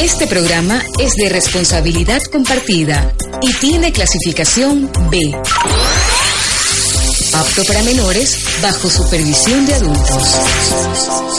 Este 0.00 0.26
programa 0.26 0.82
es 0.98 1.14
de 1.14 1.28
responsabilidad 1.28 2.22
compartida 2.32 3.12
y 3.42 3.52
tiene 3.54 3.92
clasificación 3.92 4.90
B. 5.10 5.36
Apto 7.34 7.64
para 7.64 7.82
menores 7.82 8.38
bajo 8.62 8.88
supervisión 8.88 9.66
de 9.66 9.74
adultos. 9.74 11.35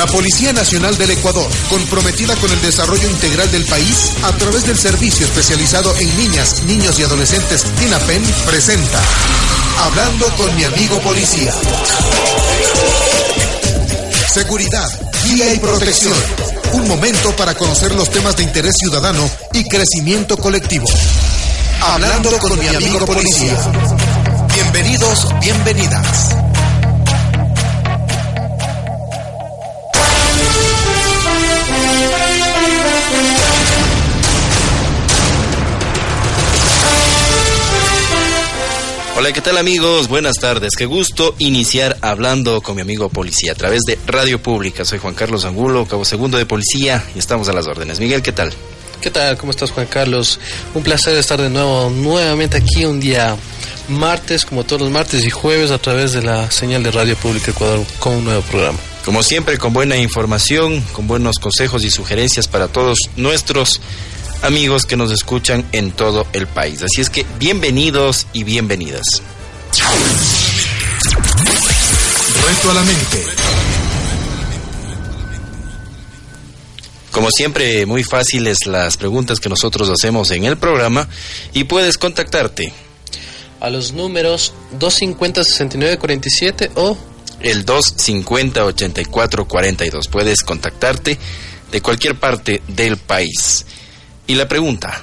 La 0.00 0.06
Policía 0.06 0.54
Nacional 0.54 0.96
del 0.96 1.10
Ecuador, 1.10 1.46
comprometida 1.68 2.34
con 2.36 2.50
el 2.50 2.62
desarrollo 2.62 3.06
integral 3.06 3.52
del 3.52 3.66
país 3.66 4.12
a 4.22 4.32
través 4.32 4.66
del 4.66 4.78
servicio 4.78 5.26
especializado 5.26 5.94
en 5.94 6.16
niñas, 6.16 6.62
niños 6.62 6.98
y 6.98 7.02
adolescentes 7.02 7.64
TINAPEN, 7.78 8.22
presenta 8.46 8.98
Hablando 9.78 10.24
con 10.38 10.56
mi 10.56 10.64
amigo 10.64 10.98
policía. 11.00 11.52
Seguridad, 14.32 14.90
guía 15.22 15.52
y 15.52 15.58
protección. 15.58 16.14
Un 16.72 16.88
momento 16.88 17.36
para 17.36 17.54
conocer 17.54 17.94
los 17.94 18.08
temas 18.08 18.34
de 18.38 18.44
interés 18.44 18.76
ciudadano 18.78 19.28
y 19.52 19.64
crecimiento 19.64 20.38
colectivo. 20.38 20.86
Hablando 21.82 22.38
con 22.38 22.58
mi 22.58 22.68
amigo 22.68 23.04
policía. 23.04 23.54
Bienvenidos, 24.54 25.26
bienvenidas. 25.42 26.39
Hola, 39.20 39.34
¿qué 39.34 39.42
tal 39.42 39.58
amigos? 39.58 40.08
Buenas 40.08 40.36
tardes. 40.36 40.70
Qué 40.74 40.86
gusto 40.86 41.34
iniciar 41.36 41.98
hablando 42.00 42.62
con 42.62 42.74
mi 42.74 42.80
amigo 42.80 43.10
policía 43.10 43.52
a 43.52 43.54
través 43.54 43.82
de 43.86 43.98
Radio 44.06 44.42
Pública. 44.42 44.86
Soy 44.86 44.98
Juan 44.98 45.12
Carlos 45.12 45.44
Angulo, 45.44 45.84
cabo 45.84 46.06
segundo 46.06 46.38
de 46.38 46.46
policía 46.46 47.04
y 47.14 47.18
estamos 47.18 47.46
a 47.50 47.52
las 47.52 47.66
órdenes. 47.66 48.00
Miguel, 48.00 48.22
¿qué 48.22 48.32
tal? 48.32 48.50
¿Qué 49.02 49.10
tal? 49.10 49.36
¿Cómo 49.36 49.50
estás, 49.50 49.72
Juan 49.72 49.88
Carlos? 49.88 50.40
Un 50.72 50.82
placer 50.82 51.18
estar 51.18 51.38
de 51.38 51.50
nuevo, 51.50 51.90
nuevamente 51.90 52.56
aquí 52.56 52.86
un 52.86 52.98
día 52.98 53.36
martes, 53.90 54.46
como 54.46 54.64
todos 54.64 54.80
los 54.80 54.90
martes 54.90 55.22
y 55.26 55.28
jueves, 55.28 55.70
a 55.70 55.76
través 55.76 56.12
de 56.12 56.22
la 56.22 56.50
señal 56.50 56.82
de 56.82 56.90
Radio 56.90 57.14
Pública 57.14 57.50
Ecuador 57.50 57.84
con 57.98 58.14
un 58.14 58.24
nuevo 58.24 58.40
programa. 58.40 58.78
Como 59.04 59.22
siempre, 59.22 59.58
con 59.58 59.74
buena 59.74 59.98
información, 59.98 60.80
con 60.92 61.06
buenos 61.06 61.36
consejos 61.36 61.84
y 61.84 61.90
sugerencias 61.90 62.48
para 62.48 62.68
todos 62.68 62.96
nuestros 63.16 63.82
amigos 64.42 64.86
que 64.86 64.96
nos 64.96 65.12
escuchan 65.12 65.64
en 65.72 65.90
todo 65.92 66.26
el 66.32 66.46
país. 66.46 66.82
Así 66.82 67.00
es 67.00 67.10
que 67.10 67.26
bienvenidos 67.38 68.26
y 68.32 68.44
bienvenidas. 68.44 69.04
Reto 72.46 72.70
a 72.70 72.74
la 72.74 72.82
mente. 72.82 73.24
Como 77.10 77.28
siempre, 77.30 77.86
muy 77.86 78.04
fáciles 78.04 78.58
las 78.66 78.96
preguntas 78.96 79.40
que 79.40 79.48
nosotros 79.48 79.90
hacemos 79.90 80.30
en 80.30 80.44
el 80.44 80.56
programa 80.56 81.08
y 81.52 81.64
puedes 81.64 81.98
contactarte 81.98 82.72
A 83.58 83.68
los 83.68 83.90
números 83.92 84.54
250-6947 84.78 86.70
o 86.76 86.96
el 87.40 87.66
250-8442. 87.66 90.08
Puedes 90.08 90.42
contactarte 90.42 91.18
de 91.72 91.80
cualquier 91.80 92.14
parte 92.18 92.62
del 92.68 92.96
país. 92.96 93.66
Y 94.30 94.36
la 94.36 94.46
pregunta, 94.46 95.02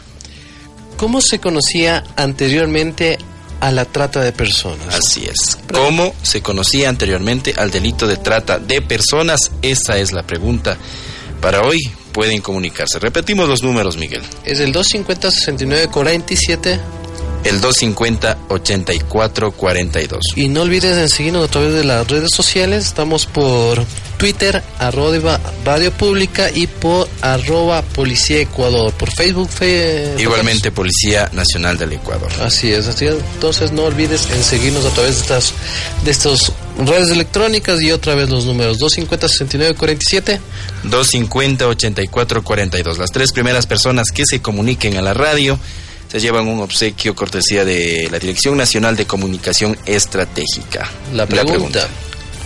¿cómo 0.95 1.19
se 1.19 1.39
conocía 1.39 2.01
anteriormente 2.15 3.17
a 3.59 3.73
la 3.73 3.83
trata 3.83 4.21
de 4.21 4.31
personas? 4.31 4.95
así 4.95 5.25
es, 5.25 5.57
¿cómo 5.69 6.15
se 6.21 6.41
conocía 6.41 6.88
anteriormente 6.88 7.53
al 7.57 7.69
delito 7.69 8.07
de 8.07 8.15
trata 8.15 8.57
de 8.57 8.81
personas? 8.81 9.51
Esa 9.61 9.97
es 9.97 10.13
la 10.13 10.23
pregunta 10.23 10.77
para 11.41 11.63
hoy. 11.63 11.77
Pueden 12.13 12.39
comunicarse. 12.39 12.99
Repetimos 12.99 13.49
los 13.49 13.63
números, 13.63 13.97
Miguel. 13.97 14.23
Es 14.45 14.61
el 14.61 14.73
250-6947 14.73 16.79
El 17.47 17.62
250-8442. 17.62 20.19
y 20.35 20.47
no 20.50 20.62
olvides 20.63 20.97
en 20.97 21.09
seguirnos 21.09 21.47
a 21.47 21.52
través 21.52 21.74
de 21.74 21.84
las 21.84 22.08
redes 22.08 22.30
sociales. 22.35 22.85
Estamos 22.85 23.25
por 23.25 23.84
Twitter, 24.18 24.63
arroba 24.80 25.40
Radio 25.63 25.91
Pública 25.91 26.50
y 26.53 26.68
por 26.68 27.07
arroba 27.22 27.81
Policía 27.84 28.40
Ecuador. 28.41 28.91
Por 28.94 29.12
Facebook, 29.12 29.50
fe- 29.50 30.16
Igualmente, 30.18 30.72
Policía 30.72 31.30
Nacional 31.34 31.78
del 31.78 31.94
Ecuador. 31.94 32.31
Así 32.41 32.72
es, 32.72 32.88
así 32.88 33.06
es. 33.06 33.16
Entonces 33.36 33.72
no 33.72 33.84
olvides 33.86 34.28
en 34.31 34.44
seguirnos 34.44 34.86
a 34.86 34.90
través 34.90 35.16
de 35.16 35.22
estas 35.22 35.53
de 36.03 36.12
estas 36.12 36.52
redes 36.86 37.09
electrónicas 37.09 37.81
y 37.81 37.91
otra 37.91 38.13
vez 38.16 38.30
los 38.30 38.46
números 38.46 38.80
250-6947 38.80 40.40
250-8442. 40.86 42.97
Las 42.97 43.12
tres 43.12 43.31
primeras 43.31 43.66
personas 43.68 44.12
que 44.12 44.24
se 44.25 44.41
comuniquen 44.41 44.97
a 44.97 45.02
la 45.02 45.13
radio 45.13 45.59
se 46.07 46.19
llevan 46.19 46.47
un 46.47 46.62
obsequio 46.62 47.16
cortesía 47.16 47.66
de 47.66 48.07
la 48.12 48.19
Dirección 48.19 48.57
Nacional 48.57 48.95
de 48.95 49.06
Comunicación 49.06 49.78
Estratégica. 49.85 50.90
La 51.13 51.25
pregunta, 51.25 51.88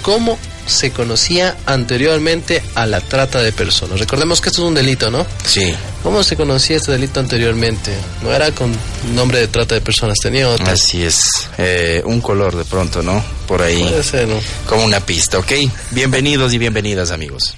¿cómo 0.02 0.38
se 0.66 0.92
conocía 0.92 1.58
anteriormente 1.66 2.62
a 2.76 2.86
la 2.86 3.02
trata 3.02 3.42
de 3.42 3.52
personas? 3.52 4.00
Recordemos 4.00 4.42
que 4.42 4.50
esto 4.50 4.64
es 4.64 4.68
un 4.68 4.74
delito, 4.74 5.12
¿no? 5.12 5.26
Sí, 5.46 5.74
¿Cómo 6.04 6.24
se 6.24 6.36
conocía 6.36 6.78
este 6.78 6.92
delito 6.94 7.20
anteriormente? 7.20 7.92
No 8.24 8.34
era 8.34 8.52
con 8.52 8.76
nombre 9.14 9.40
de 9.40 9.48
trata 9.48 9.76
de 9.76 9.82
personas, 9.82 10.18
tenía 10.18 10.50
otro. 10.50 10.66
así 10.66 11.04
es. 11.04 11.22
Eh, 11.60 12.02
un 12.06 12.22
color 12.22 12.56
de 12.56 12.66
pronto, 12.66 13.04
¿no? 13.04 13.24
Por 13.48 13.62
ahí. 13.62 13.84
Puede 13.84 14.04
ser, 14.04 14.28
¿no? 14.28 14.36
Como 14.66 14.84
una 14.84 15.00
pista, 15.00 15.38
¿ok? 15.38 15.52
Bienvenidos 15.92 16.54
y 16.54 16.58
bienvenidas, 16.58 17.12
amigos. 17.12 17.54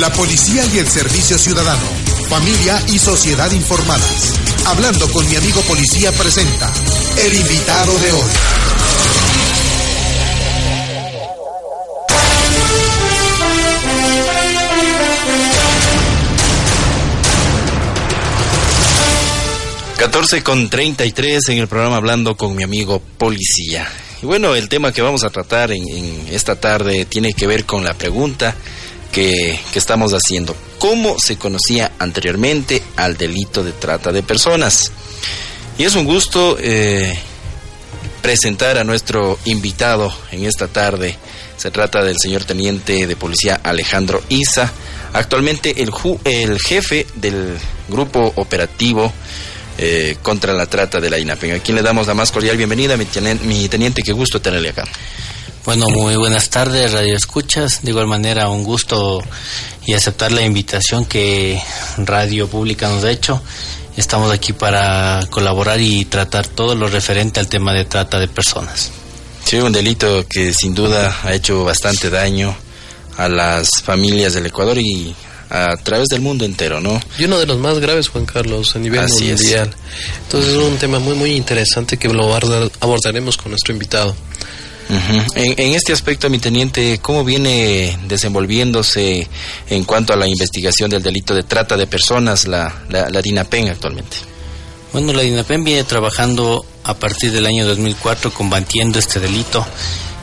La 0.00 0.12
policía 0.12 0.64
y 0.74 0.78
el 0.78 0.88
servicio 0.88 1.38
ciudadano. 1.38 2.05
Familia 2.28 2.82
y 2.88 2.98
sociedad 2.98 3.50
informadas. 3.52 4.34
Hablando 4.66 5.08
con 5.12 5.28
mi 5.28 5.36
amigo 5.36 5.60
policía 5.62 6.10
presenta 6.10 6.72
el 7.24 7.34
invitado 7.34 7.98
de 8.00 8.12
hoy. 8.12 8.30
Catorce 19.96 20.42
con 20.42 20.68
33 20.68 21.48
en 21.50 21.58
el 21.58 21.68
programa 21.68 21.96
Hablando 21.96 22.36
con 22.36 22.56
mi 22.56 22.64
amigo 22.64 23.00
policía. 23.18 23.88
Y 24.20 24.26
bueno, 24.26 24.56
el 24.56 24.68
tema 24.68 24.90
que 24.90 25.02
vamos 25.02 25.22
a 25.22 25.30
tratar 25.30 25.70
en 25.70 25.84
esta 26.32 26.58
tarde 26.58 27.04
tiene 27.04 27.34
que 27.34 27.46
ver 27.46 27.64
con 27.64 27.84
la 27.84 27.94
pregunta 27.94 28.56
que, 29.16 29.58
estamos 29.74 30.12
haciendo. 30.12 30.54
¿Cómo 30.78 31.16
se 31.18 31.38
conocía 31.38 31.92
anteriormente 31.98 32.82
al 32.96 33.16
delito 33.16 33.64
de 33.64 33.72
trata 33.72 34.12
de 34.12 34.22
personas? 34.22 34.92
Y 35.78 35.84
es 35.84 35.94
un 35.94 36.04
gusto 36.04 36.58
eh, 36.60 37.18
presentar 38.20 38.76
a 38.76 38.84
nuestro 38.84 39.38
invitado 39.46 40.14
en 40.32 40.44
esta 40.44 40.68
tarde. 40.68 41.16
Se 41.56 41.70
trata 41.70 42.04
del 42.04 42.16
señor 42.18 42.44
teniente 42.44 43.06
de 43.06 43.16
policía 43.16 43.58
Alejandro 43.62 44.22
Isa, 44.28 44.70
actualmente 45.14 45.82
el, 45.82 45.90
ju- 45.90 46.20
el 46.24 46.58
jefe 46.60 47.06
del 47.14 47.56
grupo 47.88 48.34
operativo 48.36 49.10
eh, 49.78 50.16
contra 50.20 50.52
la 50.52 50.66
trata 50.66 51.00
de 51.00 51.08
la 51.08 51.18
INAPEN. 51.18 51.52
A 51.56 51.58
quien 51.60 51.76
le 51.76 51.82
damos 51.82 52.06
la 52.06 52.12
más 52.12 52.30
cordial 52.30 52.58
bienvenida, 52.58 52.98
mi 52.98 53.06
teniente, 53.06 53.46
mi 53.46 53.66
teniente 53.70 54.02
qué 54.02 54.12
gusto 54.12 54.42
tenerle 54.42 54.68
acá. 54.70 54.84
Bueno, 55.66 55.88
muy 55.88 56.14
buenas 56.14 56.48
tardes, 56.48 56.92
Radio 56.92 57.16
Escuchas. 57.16 57.82
De 57.82 57.90
igual 57.90 58.06
manera, 58.06 58.48
un 58.50 58.62
gusto 58.62 59.20
y 59.84 59.94
aceptar 59.94 60.30
la 60.30 60.42
invitación 60.42 61.04
que 61.04 61.60
Radio 61.98 62.46
Pública 62.46 62.88
nos 62.88 63.02
ha 63.02 63.10
hecho. 63.10 63.42
Estamos 63.96 64.30
aquí 64.30 64.52
para 64.52 65.26
colaborar 65.28 65.80
y 65.80 66.04
tratar 66.04 66.46
todo 66.46 66.76
lo 66.76 66.86
referente 66.86 67.40
al 67.40 67.48
tema 67.48 67.72
de 67.72 67.84
trata 67.84 68.20
de 68.20 68.28
personas. 68.28 68.92
Sí, 69.44 69.56
un 69.56 69.72
delito 69.72 70.24
que 70.30 70.54
sin 70.54 70.72
duda 70.72 71.12
ha 71.24 71.34
hecho 71.34 71.64
bastante 71.64 72.10
daño 72.10 72.56
a 73.16 73.28
las 73.28 73.68
familias 73.82 74.34
del 74.34 74.46
Ecuador 74.46 74.78
y 74.78 75.16
a 75.50 75.76
través 75.78 76.06
del 76.06 76.20
mundo 76.20 76.44
entero, 76.44 76.80
¿no? 76.80 77.00
Y 77.18 77.24
uno 77.24 77.40
de 77.40 77.46
los 77.46 77.58
más 77.58 77.80
graves, 77.80 78.06
Juan 78.06 78.24
Carlos, 78.24 78.76
a 78.76 78.78
nivel 78.78 79.08
mundial. 79.08 79.74
Entonces 80.22 80.52
es 80.52 80.58
un 80.58 80.76
tema 80.76 81.00
muy, 81.00 81.16
muy 81.16 81.32
interesante 81.32 81.96
que 81.96 82.08
lo 82.08 82.32
abordaremos 82.32 83.36
con 83.36 83.50
nuestro 83.50 83.72
invitado. 83.72 84.14
En, 84.88 85.74
este 85.74 85.92
aspecto, 85.92 86.30
mi 86.30 86.38
teniente, 86.38 86.98
¿cómo 87.02 87.24
viene 87.24 87.98
desenvolviéndose 88.06 89.28
en 89.68 89.84
cuanto 89.84 90.12
a 90.12 90.16
la 90.16 90.26
investigación 90.26 90.90
del 90.90 91.02
delito 91.02 91.34
de 91.34 91.42
trata 91.42 91.76
de 91.76 91.86
personas 91.86 92.46
la, 92.46 92.72
la, 92.88 93.22
DINAPEN 93.22 93.68
actualmente? 93.68 94.16
Bueno, 94.92 95.12
la 95.12 95.22
DINAPEN 95.22 95.64
viene 95.64 95.84
trabajando 95.84 96.64
a 96.84 96.94
partir 96.94 97.32
del 97.32 97.46
año 97.46 97.66
2004 97.66 98.32
combatiendo 98.32 98.98
este 98.98 99.18
delito. 99.18 99.66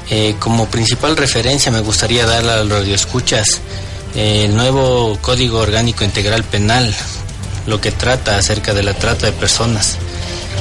Eh, 0.10 0.36
como 0.40 0.68
principal 0.68 1.16
referencia 1.16 1.72
me 1.72 1.80
gustaría 1.80 2.26
dar 2.26 2.48
a 2.48 2.64
los 2.64 2.70
radioescuchas 2.80 3.62
eh, 4.16 4.44
el 4.46 4.56
nuevo 4.56 5.18
Código 5.22 5.60
Orgánico 5.60 6.04
Integral 6.04 6.44
Penal, 6.44 6.94
lo 7.66 7.82
que 7.82 7.92
trata 7.92 8.38
acerca 8.38 8.74
de 8.74 8.84
la 8.84 8.94
trata 8.94 9.26
de 9.26 9.32
personas, 9.32 9.98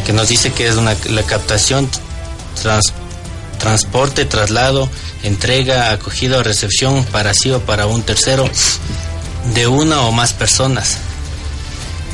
que 0.06 0.12
nos 0.12 0.28
dice 0.28 0.52
que 0.52 0.68
es 0.68 0.76
una, 0.76 0.96
la 1.10 1.22
captación, 1.22 1.88
transporte, 3.62 4.24
traslado, 4.24 4.90
entrega, 5.22 5.92
acogida 5.92 6.38
o 6.38 6.42
recepción 6.42 7.04
para 7.04 7.32
sí 7.32 7.52
o 7.52 7.60
para 7.60 7.86
un 7.86 8.02
tercero 8.02 8.50
de 9.54 9.68
una 9.68 10.02
o 10.02 10.10
más 10.10 10.32
personas, 10.32 10.96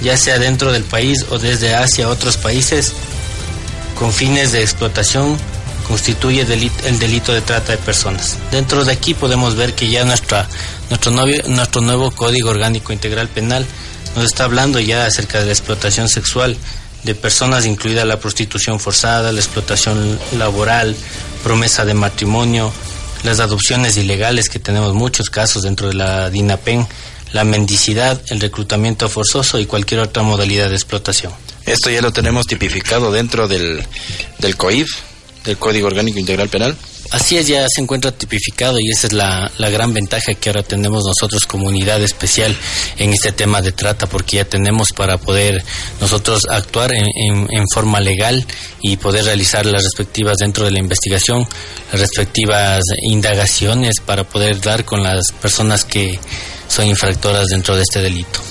ya 0.03 0.19
sea 0.19 0.39
dentro 0.39 0.73
del 0.73 0.85
país 0.85 1.25
o 1.31 1.39
desde 1.39 1.75
Asia 1.75 2.05
a 2.05 2.11
otros 2.11 2.37
países, 2.37 2.93
con 3.99 4.13
fines 4.13 4.53
de 4.53 4.61
explotación 4.61 5.39
constituye 5.89 6.43
el 6.43 6.99
delito 6.99 7.33
de 7.33 7.41
trata 7.41 7.73
de 7.73 7.79
personas. 7.79 8.37
Dentro 8.53 8.85
de 8.85 8.93
aquí 8.93 9.15
podemos 9.15 9.57
ver 9.57 9.73
que 9.73 9.89
ya 9.89 10.05
nuestro, 10.05 10.45
nuestro 11.47 11.81
nuevo 11.81 12.11
Código 12.11 12.51
Orgánico 12.51 12.93
Integral 12.93 13.29
Penal 13.29 13.65
nos 14.15 14.27
está 14.27 14.45
hablando 14.45 14.81
ya 14.81 15.07
acerca 15.07 15.41
de 15.41 15.47
la 15.47 15.53
explotación 15.53 16.11
sexual 16.11 16.59
de 17.05 17.15
personas, 17.15 17.67
incluida 17.67 18.05
la 18.05 18.19
prostitución 18.19 18.81
forzada, 18.81 19.33
la 19.33 19.41
explotación 19.41 20.19
laboral, 20.37 20.97
promesa 21.43 21.85
de 21.85 21.95
matrimonio, 21.95 22.73
las 23.25 23.41
adopciones 23.41 23.97
ilegales, 23.97 24.49
que 24.49 24.59
tenemos 24.59 24.95
muchos 24.95 25.31
casos 25.31 25.63
dentro 25.63 25.89
de 25.89 25.95
la 25.95 26.31
DINAPEN, 26.31 26.87
la 27.33 27.45
mendicidad, 27.45 28.21
el 28.29 28.41
reclutamiento 28.41 29.09
forzoso 29.09 29.59
y 29.59 29.67
cualquier 29.67 30.01
otra 30.01 30.23
modalidad 30.23 30.69
de 30.69 30.75
explotación. 30.75 31.33
Esto 31.67 31.91
ya 31.91 32.01
lo 32.01 32.13
tenemos 32.13 32.47
tipificado 32.47 33.13
dentro 33.13 33.47
del, 33.47 33.87
del 34.39 34.57
COIF, 34.57 34.89
del 35.45 35.59
Código 35.59 35.87
Orgánico 35.87 36.19
Integral 36.19 36.49
Penal. 36.49 36.77
Así 37.11 37.39
es, 37.39 37.47
ya 37.47 37.67
se 37.69 37.81
encuentra 37.81 38.13
tipificado 38.13 38.79
y 38.79 38.91
esa 38.91 39.07
es 39.07 39.13
la, 39.15 39.51
gran 39.71 39.95
ventaja 39.95 40.35
que 40.35 40.51
ahora 40.51 40.63
tenemos 40.63 41.05
nosotros 41.05 41.47
como 41.47 41.67
unidad 41.67 42.03
especial 42.03 42.55
en 42.99 43.15
este 43.15 43.33
tema 43.33 43.63
de 43.63 43.73
trata, 43.73 44.07
porque 44.07 44.37
ya 44.37 44.45
tenemos 44.45 44.93
para 44.93 45.17
poder 45.17 45.65
nosotros 46.03 46.43
actuar 46.51 46.93
en, 46.93 47.07
en, 47.51 47.65
forma 47.73 48.01
legal 48.01 48.47
y 48.83 48.99
poder 48.99 49.25
realizar 49.25 49.65
las 49.65 49.85
respectivas 49.85 50.37
dentro 50.39 50.67
de 50.67 50.71
la 50.71 50.81
investigación, 50.81 51.47
las 51.93 52.01
respectivas 52.01 52.83
indagaciones 53.03 54.01
para 54.05 54.25
poder 54.25 54.61
dar 54.61 54.85
con 54.85 55.03
las 55.03 55.33
personas 55.33 55.85
que 55.85 56.21
son 56.69 56.87
infractoras 56.87 57.49
dentro 57.49 57.75
de 57.75 57.83
este 57.83 58.03
delito. 58.03 58.48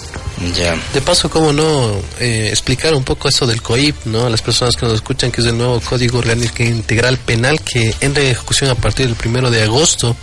De 0.94 1.01
paso, 1.01 1.31
¿cómo 1.31 1.51
no 1.51 2.00
eh, 2.19 2.50
explicar 2.50 2.94
un 2.94 3.04
poco 3.04 3.28
eso 3.28 3.48
del 3.48 3.63
COIP, 3.63 4.06
¿no? 4.06 4.28
A 4.28 4.30
las 4.30 4.44
personas 4.44 4.75
que 4.75 4.86
nos 4.86 4.94
escuchan, 4.94 5.31
que 5.31 5.42
es 5.42 5.48
el 5.48 5.57
nuevo 5.57 5.81
Código 5.81 6.19
Orgánico 6.19 6.62
Integral 6.62 7.18
Penal 7.18 7.60
que 7.62 7.95
entra 8.01 8.24
en 8.24 8.30
ejecución 8.30 8.69
a 8.69 8.75
partir 8.75 9.07
del 9.07 9.16
primero 9.16 9.50
de 9.50 9.63
agosto. 9.63 10.16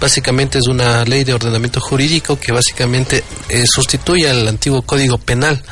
Básicamente 0.00 0.58
es 0.58 0.66
una 0.66 1.04
ley 1.04 1.22
de 1.22 1.34
ordenamiento 1.34 1.80
jurídico 1.80 2.38
que 2.38 2.50
básicamente 2.50 3.22
eh, 3.48 3.64
sustituye 3.72 4.28
al 4.28 4.48
antiguo 4.48 4.82
Código 4.82 5.18
Penal. 5.18 5.62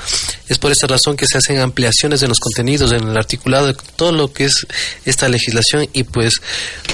Es 0.49 0.58
por 0.58 0.70
esa 0.70 0.87
razón 0.87 1.17
que 1.17 1.26
se 1.26 1.38
hacen 1.38 1.58
ampliaciones 1.58 2.20
de 2.20 2.28
los 2.28 2.38
contenidos 2.38 2.93
en 2.93 3.08
el 3.08 3.17
articulado 3.17 3.67
de 3.67 3.75
todo 3.96 4.12
lo 4.12 4.32
que 4.32 4.44
es 4.44 4.67
esta 5.05 5.28
legislación 5.28 5.88
y 5.93 6.05
pues 6.05 6.35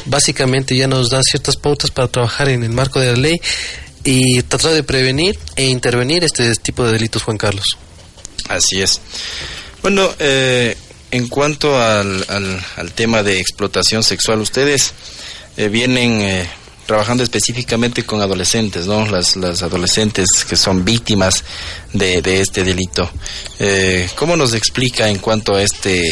básicamente 0.06 0.74
ya 0.74 0.86
nos 0.88 1.10
da 1.10 1.20
ciertas 1.22 1.56
pautas 1.56 1.90
para 1.90 2.08
trabajar 2.08 2.48
en 2.48 2.62
el 2.62 2.70
marco 2.70 2.98
de 2.98 3.12
la 3.12 3.18
ley 3.18 3.40
y 4.10 4.42
tratar 4.44 4.72
de 4.72 4.82
prevenir 4.82 5.38
e 5.54 5.66
intervenir 5.66 6.24
este 6.24 6.54
tipo 6.54 6.82
de 6.82 6.92
delitos, 6.92 7.24
Juan 7.24 7.36
Carlos. 7.36 7.76
Así 8.48 8.80
es. 8.80 9.02
Bueno, 9.82 10.08
eh, 10.18 10.74
en 11.10 11.28
cuanto 11.28 11.78
al, 11.78 12.24
al, 12.76 12.92
tema 12.92 13.22
de 13.22 13.38
explotación 13.38 14.02
sexual, 14.02 14.40
ustedes 14.40 14.94
eh, 15.58 15.68
vienen 15.68 16.22
eh, 16.22 16.48
trabajando 16.86 17.22
específicamente 17.22 18.04
con 18.04 18.22
adolescentes, 18.22 18.86
¿no? 18.86 19.04
Las, 19.04 19.36
las 19.36 19.62
adolescentes 19.62 20.26
que 20.48 20.56
son 20.56 20.86
víctimas 20.86 21.44
de, 21.92 22.22
de 22.22 22.40
este 22.40 22.64
delito. 22.64 23.10
¿Cómo 24.16 24.38
nos 24.38 24.54
explica 24.54 25.10
en 25.10 25.18
cuanto 25.18 25.54
a 25.54 25.62
este, 25.62 26.10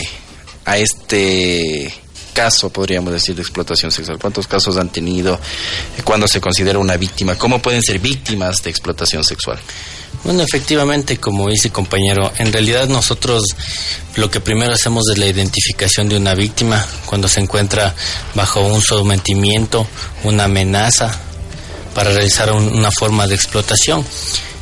a 0.67 0.77
este 0.77 1.95
caso, 2.37 2.69
podríamos 2.69 3.15
decir, 3.15 3.35
de 3.35 3.41
explotación 3.41 3.91
sexual? 3.91 4.19
¿Cuántos 4.19 4.47
casos 4.47 4.77
han 4.77 4.91
tenido? 4.91 5.41
¿Cuándo 6.05 6.29
se 6.29 6.39
considera 6.39 6.79
una 6.79 6.99
víctima? 6.99 7.35
¿Cómo 7.37 7.63
pueden 7.63 7.81
ser 7.81 7.99
víctimas 7.99 8.63
de 8.63 8.69
explotación 8.69 9.25
sexual? 9.25 9.59
Bueno, 10.23 10.43
efectivamente, 10.43 11.17
como 11.17 11.49
dice 11.49 11.71
compañero, 11.71 12.31
en 12.37 12.53
realidad 12.53 12.89
nosotros 12.89 13.43
lo 14.17 14.31
que 14.31 14.41
primero 14.41 14.75
hacemos 14.75 15.05
es 15.11 15.17
la 15.17 15.27
identificación 15.27 16.11
de 16.11 16.19
una 16.19 16.35
víctima 16.35 16.85
cuando 17.07 17.27
se 17.27 17.41
encuentra 17.41 17.95
bajo 18.35 18.61
un 18.61 18.83
sometimiento, 18.83 19.87
una 20.25 20.45
amenaza 20.45 21.19
para 21.95 22.13
realizar 22.13 22.53
una 22.53 22.91
forma 22.91 23.27
de 23.27 23.35
explotación. 23.35 24.05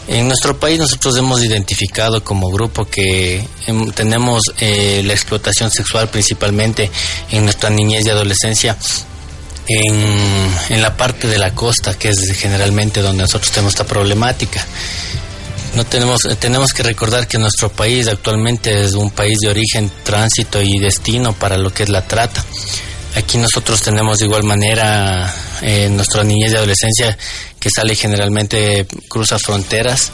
En 0.07 0.29
nuestro 0.29 0.59
país 0.59 0.79
nosotros 0.79 1.17
hemos 1.17 1.43
identificado 1.43 2.23
como 2.23 2.51
grupo 2.51 2.85
que 2.85 3.47
em, 3.67 3.91
tenemos 3.93 4.43
eh, 4.59 5.03
la 5.05 5.15
explotación 5.15 5.71
sexual 5.71 6.09
principalmente 6.09 6.91
en 7.31 7.45
nuestra 7.45 7.71
niñez 7.71 8.05
y 8.05 8.11
adolescencia 8.11 8.77
en, 9.67 10.83
la 10.83 10.97
parte 10.97 11.27
de 11.27 11.39
la 11.39 11.55
costa, 11.55 11.95
que 11.95 12.11
es 12.11 12.33
generalmente 12.37 13.01
donde 13.01 13.23
nosotros 13.23 13.51
tenemos 13.51 13.73
esta 13.73 13.87
problemática. 13.87 14.65
No 15.75 15.85
tenemos, 15.85 16.21
tenemos 16.39 16.73
que 16.73 16.83
recordar 16.83 17.27
que 17.27 17.39
nuestro 17.39 17.71
país 17.71 18.07
actualmente 18.07 18.85
es 18.85 18.93
un 18.93 19.11
país 19.11 19.39
de 19.41 19.49
origen, 19.49 19.91
tránsito 20.05 20.61
y 20.63 20.79
destino 20.79 21.33
para 21.33 21.57
lo 21.57 21.73
que 21.73 21.85
es 21.85 21.89
la 21.89 22.07
trata. 22.07 22.45
Aquí 23.17 23.39
nosotros 23.39 23.81
tenemos 23.81 24.19
de 24.19 24.27
igual 24.27 24.43
manera 24.43 25.33
en 25.54 25.54
eh, 25.67 25.89
nuestra 25.89 26.23
niñez 26.25 26.53
y 26.53 26.57
adolescencia 26.57 27.17
que 27.59 27.71
sale 27.71 27.95
generalmente 27.95 28.87
cruza 29.09 29.39
fronteras 29.39 30.13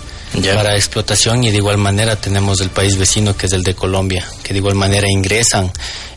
para 0.55 0.77
explotación 0.77 1.43
y 1.43 1.51
de 1.51 1.57
igual 1.57 1.77
manera 1.77 2.15
tenemos 2.15 2.61
el 2.61 2.71
país 2.71 2.97
vecino 2.97 3.37
que 3.37 3.47
es 3.47 3.53
el 3.53 3.65
de 3.65 3.75
Colombia, 3.75 4.25
que 4.45 4.53
de 4.53 4.61
igual 4.61 4.77
manera 4.77 5.11
ingresan 5.11 5.73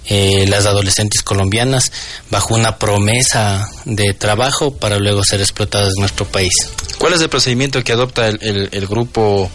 eh, 0.06 0.46
las 0.48 0.68
adolescentes 0.68 1.24
colombianas 1.24 1.92
bajo 2.30 2.54
una 2.54 2.78
promesa 2.78 3.68
de 3.86 4.14
trabajo 4.14 4.76
para 4.76 5.00
luego 5.00 5.24
ser 5.24 5.42
explotadas 5.42 5.94
en 5.96 6.02
nuestro 6.02 6.26
país. 6.26 6.54
¿Cuál 7.00 7.14
es 7.14 7.22
el 7.22 7.30
procedimiento 7.30 7.84
que 7.84 7.94
adopta 7.94 8.28
el, 8.28 8.70
el, 8.72 8.88
grupo 8.88 9.50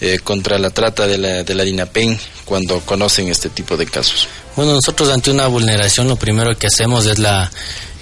eh, 0.00 0.18
contra 0.24 0.58
la 0.58 0.70
trata 0.70 1.06
de 1.06 1.18
la, 1.18 1.42
de 1.42 1.54
la 1.54 1.64
DINAPEN 1.64 2.18
cuando 2.46 2.80
conocen 2.80 3.28
este 3.28 3.50
tipo 3.50 3.76
de 3.76 3.84
casos? 3.84 4.28
Bueno, 4.56 4.72
nosotros 4.72 5.10
ante 5.10 5.30
una 5.30 5.46
vulneración 5.46 6.08
lo 6.08 6.16
primero 6.16 6.56
que 6.56 6.68
hacemos 6.68 7.06
es 7.06 7.18
la, 7.18 7.50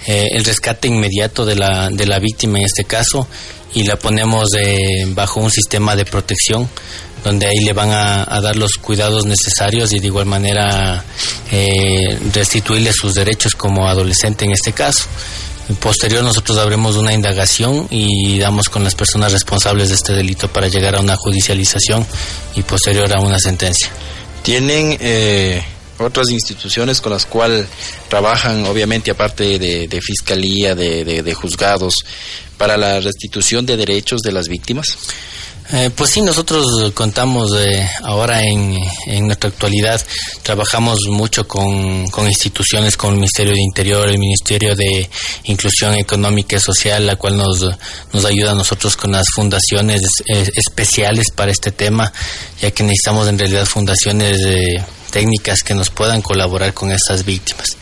eh, 0.07 0.29
el 0.31 0.43
rescate 0.45 0.87
inmediato 0.87 1.45
de 1.45 1.55
la, 1.55 1.89
de 1.89 2.05
la 2.05 2.19
víctima 2.19 2.59
en 2.59 2.65
este 2.65 2.85
caso 2.85 3.27
y 3.73 3.83
la 3.83 3.97
ponemos 3.97 4.49
eh, 4.57 5.05
bajo 5.09 5.39
un 5.39 5.51
sistema 5.51 5.95
de 5.95 6.05
protección 6.05 6.69
donde 7.23 7.47
ahí 7.47 7.59
le 7.59 7.73
van 7.73 7.91
a, 7.91 8.39
dar 8.41 8.55
los 8.55 8.73
cuidados 8.73 9.25
necesarios 9.25 9.91
y 9.91 9.99
de 9.99 10.07
igual 10.07 10.25
manera 10.25 11.03
eh, 11.51 12.17
restituirle 12.33 12.93
sus 12.93 13.13
derechos 13.13 13.55
como 13.55 13.87
adolescente 13.87 14.45
en 14.45 14.51
este 14.51 14.71
caso. 14.71 15.05
Posterior 15.79 16.23
nosotros 16.23 16.57
habremos 16.57 16.95
una 16.95 17.13
indagación 17.13 17.87
y 17.91 18.39
damos 18.39 18.69
con 18.69 18.83
las 18.83 18.95
personas 18.95 19.31
responsables 19.31 19.89
de 19.89 19.95
este 19.95 20.13
delito 20.13 20.47
para 20.47 20.67
llegar 20.67 20.95
a 20.95 20.99
una 20.99 21.15
judicialización 21.15 22.07
y 22.55 22.63
posterior 22.63 23.15
a 23.15 23.21
una 23.21 23.37
sentencia. 23.37 23.89
¿Tienen 24.41 24.97
eh, 24.99 25.61
otras 25.99 26.29
instituciones 26.29 27.01
con 27.01 27.11
las 27.11 27.25
cuales 27.25 27.67
trabajan, 28.07 28.65
obviamente, 28.65 29.11
aparte 29.11 29.59
de, 29.59 30.01
fiscalía, 30.01 30.75
de, 30.75 31.03
de, 31.03 31.33
juzgados, 31.33 31.95
para 32.57 32.77
la 32.77 32.99
restitución 32.99 33.65
de 33.65 33.77
derechos 33.77 34.21
de 34.21 34.31
las 34.31 34.47
víctimas? 34.47 34.97
Eh, 35.71 35.91
pues 35.95 36.09
sí, 36.09 36.21
nosotros 36.21 36.91
contamos 36.93 37.51
eh, 37.55 37.87
ahora 38.01 38.41
en, 38.41 38.75
en, 39.05 39.27
nuestra 39.27 39.51
actualidad, 39.51 40.03
trabajamos 40.41 41.01
mucho 41.07 41.47
con, 41.47 42.09
con, 42.09 42.25
instituciones 42.25 42.97
como 42.97 43.13
el 43.13 43.19
Ministerio 43.19 43.53
de 43.53 43.61
Interior, 43.61 44.09
el 44.09 44.17
Ministerio 44.17 44.75
de 44.75 45.07
Inclusión 45.43 45.93
Económica 45.93 46.55
y 46.55 46.59
Social, 46.59 47.05
la 47.05 47.17
cual 47.17 47.37
nos, 47.37 47.61
nos 48.11 48.25
ayuda 48.25 48.53
a 48.53 48.55
nosotros 48.55 48.97
con 48.97 49.11
las 49.11 49.25
fundaciones 49.35 50.01
eh, 50.33 50.49
especiales 50.55 51.29
para 51.29 51.51
este 51.51 51.71
tema, 51.71 52.11
ya 52.59 52.71
que 52.71 52.81
necesitamos 52.81 53.27
en 53.27 53.37
realidad 53.37 53.67
fundaciones 53.67 54.39
técnicas 55.09 55.63
que 55.63 55.73
nos 55.73 55.89
puedan 55.89 56.21
colaborar 56.21 56.73
con 56.73 56.91
estas 56.91 57.25
víctimas. 57.25 57.77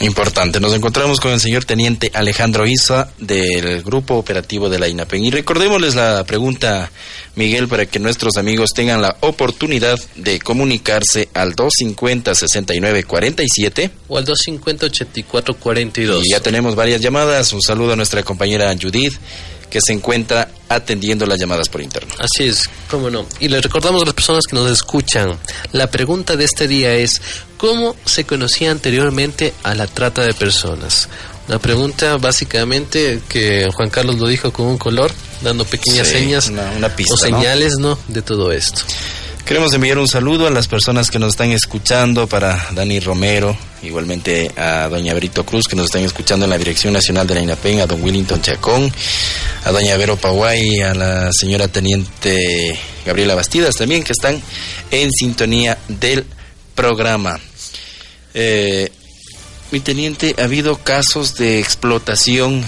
Importante. 0.00 0.58
Nos 0.58 0.74
encontramos 0.74 1.20
con 1.20 1.30
el 1.32 1.38
señor 1.38 1.64
teniente 1.64 2.10
Alejandro 2.14 2.66
Isa 2.66 3.12
del 3.18 3.80
Grupo 3.82 4.16
Operativo 4.16 4.68
de 4.68 4.80
la 4.80 4.88
INAPEN. 4.88 5.24
Y 5.24 5.30
recordémosles 5.30 5.94
la 5.94 6.24
pregunta, 6.24 6.90
Miguel, 7.36 7.68
para 7.68 7.86
que 7.86 8.00
nuestros 8.00 8.36
amigos 8.36 8.70
tengan 8.74 9.00
la 9.00 9.16
oportunidad 9.20 9.96
de 10.16 10.40
comunicarse 10.40 11.28
al 11.32 11.54
250-6947 11.54 13.90
o 14.08 14.18
al 14.18 14.26
250-8442. 14.26 16.22
Y 16.24 16.32
ya 16.32 16.40
tenemos 16.40 16.74
varias 16.74 17.00
llamadas. 17.00 17.52
Un 17.52 17.62
saludo 17.62 17.92
a 17.92 17.96
nuestra 17.96 18.24
compañera 18.24 18.74
Judith 18.80 19.14
que 19.70 19.80
se 19.84 19.92
encuentra 19.92 20.48
atendiendo 20.68 21.26
las 21.26 21.38
llamadas 21.38 21.68
por 21.68 21.80
internet. 21.80 22.14
Así 22.18 22.44
es, 22.48 22.62
cómo 22.90 23.10
no. 23.10 23.26
Y 23.40 23.48
les 23.48 23.62
recordamos 23.62 24.02
a 24.02 24.06
las 24.06 24.14
personas 24.14 24.46
que 24.46 24.56
nos 24.56 24.70
escuchan, 24.70 25.38
la 25.72 25.90
pregunta 25.90 26.36
de 26.36 26.44
este 26.44 26.68
día 26.68 26.94
es, 26.94 27.20
¿cómo 27.56 27.96
se 28.04 28.24
conocía 28.24 28.70
anteriormente 28.70 29.54
a 29.62 29.74
la 29.74 29.86
trata 29.86 30.22
de 30.22 30.34
personas? 30.34 31.08
Una 31.48 31.58
pregunta 31.58 32.16
básicamente 32.16 33.20
que 33.28 33.68
Juan 33.74 33.90
Carlos 33.90 34.18
lo 34.18 34.26
dijo 34.26 34.52
con 34.52 34.66
un 34.66 34.78
color, 34.78 35.12
dando 35.42 35.64
pequeñas 35.66 36.08
señas 36.08 36.48
una, 36.48 36.96
pista, 36.96 37.14
o 37.14 37.16
señales 37.18 37.74
¿no? 37.78 37.98
de 38.08 38.22
todo 38.22 38.50
esto. 38.50 38.82
Queremos 39.44 39.74
enviar 39.74 39.98
un 39.98 40.08
saludo 40.08 40.46
a 40.46 40.50
las 40.50 40.68
personas 40.68 41.10
que 41.10 41.18
nos 41.18 41.32
están 41.32 41.50
escuchando, 41.50 42.26
para 42.26 42.70
Dani 42.72 42.98
Romero, 42.98 43.54
igualmente 43.82 44.50
a 44.56 44.88
doña 44.88 45.12
Brito 45.12 45.44
Cruz, 45.44 45.68
que 45.68 45.76
nos 45.76 45.84
están 45.84 46.02
escuchando 46.02 46.46
en 46.46 46.50
la 46.50 46.56
Dirección 46.56 46.94
Nacional 46.94 47.26
de 47.26 47.34
la 47.34 47.42
INAPEN, 47.42 47.80
a 47.80 47.86
don 47.86 48.02
Willington 48.02 48.40
Chacón, 48.40 48.90
a 49.64 49.70
doña 49.70 49.98
Vero 49.98 50.16
Paguay, 50.16 50.80
a 50.80 50.94
la 50.94 51.30
señora 51.30 51.68
Teniente 51.68 52.78
Gabriela 53.04 53.34
Bastidas 53.34 53.74
también, 53.74 54.02
que 54.02 54.12
están 54.12 54.40
en 54.90 55.12
sintonía 55.12 55.76
del 55.88 56.24
programa. 56.74 57.38
Eh, 58.32 58.90
mi 59.72 59.80
teniente, 59.80 60.34
¿ha 60.38 60.44
habido 60.44 60.78
casos 60.78 61.34
de 61.34 61.60
explotación 61.60 62.64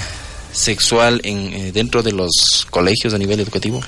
sexual 0.52 1.22
en, 1.24 1.54
eh, 1.54 1.72
dentro 1.72 2.02
de 2.02 2.12
los 2.12 2.66
colegios 2.68 3.14
a 3.14 3.18
nivel 3.18 3.40
educativo? 3.40 3.80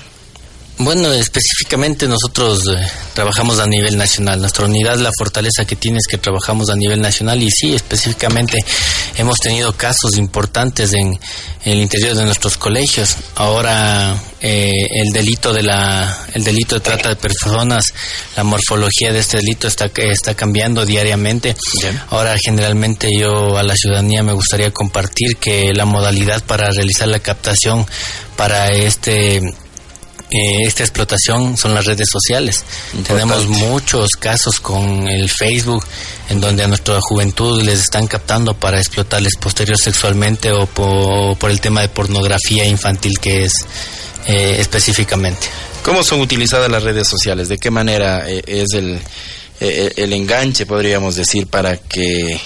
Bueno, 0.81 1.11
específicamente 1.11 2.07
nosotros 2.07 2.63
eh, 2.69 2.87
trabajamos 3.13 3.59
a 3.59 3.67
nivel 3.67 3.97
nacional. 3.97 4.39
Nuestra 4.39 4.63
unidad, 4.63 4.97
la 4.97 5.11
fortaleza 5.19 5.65
que 5.65 5.75
tiene 5.75 5.97
es 5.97 6.07
que 6.07 6.17
trabajamos 6.17 6.69
a 6.69 6.75
nivel 6.77 7.01
nacional 7.01 7.43
y 7.43 7.49
sí, 7.51 7.75
específicamente 7.75 8.57
hemos 9.17 9.35
tenido 9.39 9.73
casos 9.73 10.15
importantes 10.15 10.93
en, 10.93 11.19
el 11.65 11.79
interior 11.79 12.15
de 12.15 12.23
nuestros 12.23 12.55
colegios. 12.55 13.17
Ahora 13.35 14.15
eh, 14.39 14.71
el 15.03 15.11
delito 15.11 15.51
de 15.51 15.63
la, 15.63 16.17
el 16.33 16.45
delito 16.45 16.75
de 16.75 16.81
trata 16.81 17.09
de 17.09 17.17
personas, 17.17 17.83
la 18.37 18.45
morfología 18.45 19.11
de 19.11 19.19
este 19.19 19.35
delito 19.35 19.67
está 19.67 19.91
está 19.97 20.33
cambiando 20.33 20.85
diariamente. 20.85 21.57
Ahora 22.09 22.37
generalmente 22.41 23.09
yo 23.19 23.57
a 23.57 23.63
la 23.63 23.75
ciudadanía 23.75 24.23
me 24.23 24.31
gustaría 24.31 24.71
compartir 24.71 25.35
que 25.35 25.73
la 25.73 25.83
modalidad 25.83 26.41
para 26.45 26.71
realizar 26.71 27.09
la 27.09 27.19
captación 27.19 27.85
para 28.37 28.69
este 28.69 29.41
eh, 30.31 30.61
esta 30.65 30.83
explotación 30.83 31.57
son 31.57 31.73
las 31.73 31.85
redes 31.85 32.07
sociales. 32.11 32.63
Tenemos 33.05 33.47
muchos 33.47 34.11
casos 34.11 34.59
con 34.59 35.07
el 35.07 35.29
Facebook 35.29 35.83
en 36.29 36.39
donde 36.39 36.63
a 36.63 36.67
nuestra 36.67 36.99
juventud 37.01 37.63
les 37.63 37.79
están 37.79 38.05
captando 38.05 38.53
para 38.53 38.77
explotarles 38.77 39.35
posterior 39.37 39.77
sexualmente 39.77 40.51
o 40.51 40.67
por, 40.67 41.49
el 41.49 41.59
tema 41.59 41.81
de 41.81 41.89
pornografía 41.89 42.65
infantil 42.65 43.17
que 43.19 43.45
es 43.45 43.53
eh, 44.27 44.57
específicamente. 44.59 45.47
¿Cómo 45.83 46.03
son 46.03 46.21
utilizadas 46.21 46.69
las 46.69 46.83
redes 46.83 47.07
sociales? 47.07 47.49
¿De 47.49 47.57
qué 47.57 47.71
manera 47.71 48.29
eh, 48.29 48.43
es 48.45 48.73
el, 48.73 48.99
el 49.59 50.13
enganche, 50.13 50.67
podríamos 50.67 51.15
decir, 51.15 51.47
para 51.47 51.77
que 51.77 52.39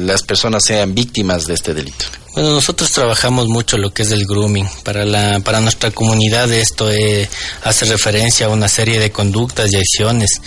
las 0.00 0.22
personas 0.22 0.64
sean 0.64 0.94
víctimas 0.94 1.46
de 1.46 1.54
este 1.54 1.74
delito? 1.74 2.06
Bueno, 2.34 2.52
nosotros 2.52 2.90
trabajamos 2.92 3.48
mucho 3.48 3.76
lo 3.76 3.92
que 3.92 4.02
es 4.02 4.10
el 4.10 4.24
grooming. 4.24 4.66
Para, 4.84 5.04
la, 5.04 5.40
para 5.40 5.60
nuestra 5.60 5.90
comunidad 5.90 6.50
esto 6.50 6.90
eh, 6.90 7.28
hace 7.62 7.84
referencia 7.84 8.46
a 8.46 8.48
una 8.48 8.68
serie 8.68 8.98
de 8.98 9.12
conductas 9.12 9.70
y 9.70 9.76
acciones 9.76 10.40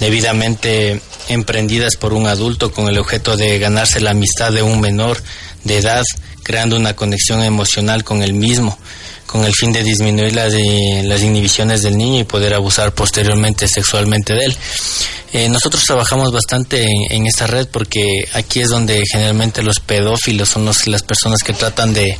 debidamente 0.00 1.00
emprendidas 1.28 1.94
por 1.94 2.12
un 2.12 2.26
adulto 2.26 2.72
con 2.72 2.88
el 2.88 2.98
objeto 2.98 3.36
de 3.36 3.60
ganarse 3.60 4.00
la 4.00 4.10
amistad 4.10 4.52
de 4.52 4.62
un 4.62 4.80
menor 4.80 5.22
de 5.62 5.78
edad, 5.78 6.02
creando 6.42 6.74
una 6.74 6.96
conexión 6.96 7.42
emocional 7.44 8.02
con 8.02 8.22
el 8.22 8.32
mismo 8.32 8.76
con 9.28 9.44
el 9.44 9.52
fin 9.52 9.72
de 9.72 9.84
disminuir 9.84 10.34
las, 10.34 10.54
las 11.04 11.22
inhibiciones 11.22 11.82
del 11.82 11.98
niño 11.98 12.20
y 12.20 12.24
poder 12.24 12.54
abusar 12.54 12.92
posteriormente 12.92 13.68
sexualmente 13.68 14.32
de 14.32 14.46
él. 14.46 14.56
Eh, 15.34 15.50
nosotros 15.50 15.84
trabajamos 15.84 16.32
bastante 16.32 16.86
en, 17.10 17.26
esta 17.26 17.46
red 17.46 17.68
porque 17.68 18.06
aquí 18.32 18.60
es 18.60 18.70
donde 18.70 19.02
generalmente 19.06 19.62
los 19.62 19.80
pedófilos 19.80 20.48
son 20.48 20.64
las 20.64 21.02
personas 21.02 21.40
que 21.44 21.52
tratan 21.52 21.92
de, 21.92 22.16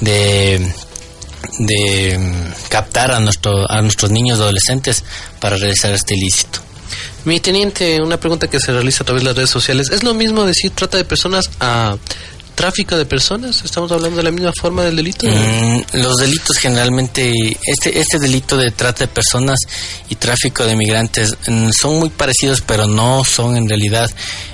de, 0.00 2.18
mm, 2.18 2.68
captar 2.68 3.12
a, 3.12 3.20
nuestro, 3.20 3.64
a 3.70 3.80
nuestros 3.80 4.10
niños 4.10 4.38
adolescentes 4.38 5.02
para 5.40 5.56
realizar 5.56 5.94
este 5.94 6.14
ilícito. 6.14 6.60
Mi 7.24 7.40
teniente, 7.40 8.02
una 8.02 8.20
pregunta 8.20 8.48
que 8.48 8.60
se 8.60 8.70
realiza 8.70 9.02
a 9.02 9.06
través 9.06 9.22
de 9.22 9.30
las 9.30 9.36
redes 9.36 9.50
sociales. 9.50 9.88
¿Es 9.90 10.02
lo 10.02 10.12
mismo 10.12 10.44
decir 10.44 10.72
trata 10.72 10.98
de 10.98 11.04
personas 11.04 11.48
a 11.58 11.96
tráfico 12.60 12.98
de 12.98 13.06
personas? 13.06 13.62
¿Estamos 13.64 13.90
hablando 13.90 14.18
de 14.18 14.22
la 14.22 14.30
misma 14.30 14.52
forma 14.60 14.84
del 14.84 14.94
delito? 14.94 15.26
Mm, 15.26 15.80
los 15.94 16.16
delitos 16.16 16.58
generalmente, 16.58 17.32
este, 17.66 17.98
este 17.98 18.18
delito 18.18 18.58
de 18.58 18.70
trata 18.70 19.04
de 19.04 19.08
personas 19.08 19.58
y 20.10 20.16
tráfico 20.16 20.66
de 20.66 20.76
migrantes 20.76 21.34
mm, 21.46 21.70
son 21.70 21.98
muy 21.98 22.10
parecidos, 22.10 22.60
pero 22.60 22.86
no 22.86 23.24
son 23.24 23.56
en 23.56 23.66
realidad 23.66 24.10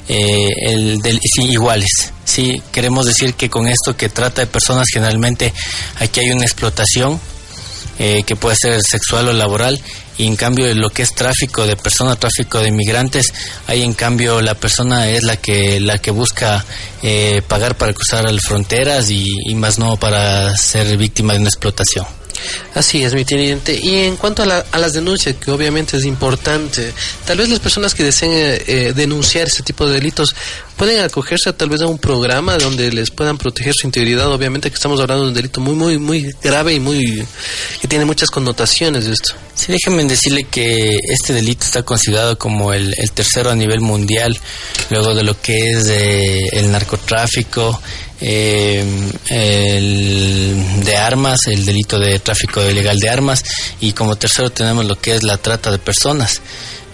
eh, 0.08 0.46
el 0.68 0.98
del, 1.02 1.18
iguales. 1.38 2.12
Sí, 2.24 2.62
queremos 2.70 3.06
decir 3.06 3.34
que 3.34 3.50
con 3.50 3.66
esto 3.66 3.96
que 3.96 4.08
trata 4.08 4.40
de 4.40 4.46
personas 4.46 4.86
generalmente 4.92 5.52
aquí 5.98 6.20
hay 6.20 6.30
una 6.30 6.44
explotación 6.44 7.20
eh, 7.98 8.22
que 8.24 8.36
puede 8.36 8.54
ser 8.54 8.80
sexual 8.82 9.30
o 9.30 9.32
laboral 9.32 9.82
y 10.18 10.26
en 10.26 10.36
cambio 10.36 10.72
lo 10.74 10.90
que 10.90 11.02
es 11.02 11.14
tráfico 11.14 11.66
de 11.66 11.76
personas, 11.76 12.18
tráfico 12.18 12.60
de 12.60 12.68
inmigrantes, 12.68 13.32
ahí 13.66 13.82
en 13.82 13.94
cambio 13.94 14.40
la 14.40 14.54
persona 14.54 15.08
es 15.08 15.22
la 15.22 15.36
que 15.36 15.80
la 15.80 15.98
que 15.98 16.10
busca 16.10 16.64
eh, 17.02 17.42
pagar 17.46 17.76
para 17.76 17.92
cruzar 17.92 18.24
las 18.30 18.42
fronteras 18.42 19.10
y, 19.10 19.26
más 19.54 19.78
no 19.78 19.96
para 19.96 20.56
ser 20.56 20.96
víctima 20.96 21.32
de 21.32 21.40
una 21.40 21.48
explotación. 21.48 22.06
Así 22.74 23.02
es, 23.02 23.14
mi 23.14 23.24
teniente. 23.24 23.78
Y 23.82 24.04
en 24.04 24.16
cuanto 24.16 24.42
a, 24.42 24.78
las 24.78 24.92
denuncias, 24.92 25.36
que 25.36 25.50
obviamente 25.50 25.96
es 25.96 26.04
importante, 26.04 26.92
tal 27.24 27.38
vez 27.38 27.48
las 27.48 27.60
personas 27.60 27.94
que 27.94 28.04
deseen 28.04 28.62
eh, 28.66 28.92
denunciar 28.94 29.46
este 29.46 29.62
tipo 29.62 29.86
de 29.86 29.94
delitos 29.94 30.34
pueden 30.76 31.02
acogerse 31.02 31.52
tal 31.52 31.70
vez 31.70 31.80
a 31.80 31.86
un 31.86 31.98
programa 31.98 32.56
donde 32.58 32.92
les 32.92 33.10
puedan 33.10 33.38
proteger 33.38 33.72
su 33.74 33.86
integridad. 33.86 34.32
Obviamente 34.32 34.70
que 34.70 34.74
estamos 34.74 35.00
hablando 35.00 35.24
de 35.24 35.28
un 35.30 35.34
delito 35.34 35.60
muy, 35.60 35.74
muy, 35.74 35.98
muy 35.98 36.34
grave 36.42 36.74
y 36.74 36.80
muy 36.80 37.26
que 37.80 37.88
tiene 37.88 38.04
muchas 38.04 38.30
connotaciones 38.30 39.06
esto. 39.06 39.34
Sí, 39.54 39.72
déjenme 39.72 40.04
decirle 40.04 40.44
que 40.44 40.98
este 41.08 41.32
delito 41.32 41.64
está 41.64 41.82
considerado 41.82 42.38
como 42.38 42.72
el, 42.72 42.94
tercero 43.14 43.50
a 43.50 43.54
nivel 43.54 43.80
mundial, 43.80 44.38
luego 44.90 45.14
de 45.14 45.22
lo 45.22 45.40
que 45.40 45.56
es 45.70 45.88
eh, 45.88 46.40
el 46.52 46.70
narcotráfico, 46.70 47.80
eh, 48.20 48.84
el 49.28 50.84
de 50.84 50.96
armas, 50.96 51.40
el 51.46 51.64
delito 51.64 51.98
de 51.98 52.18
tráfico 52.18 52.62
ilegal 52.68 52.98
de 52.98 53.10
armas 53.10 53.42
y 53.80 53.92
como 53.92 54.16
tercero 54.16 54.50
tenemos 54.50 54.84
lo 54.84 54.96
que 54.96 55.14
es 55.14 55.22
la 55.22 55.38
trata 55.38 55.70
de 55.70 55.78
personas. 55.78 56.40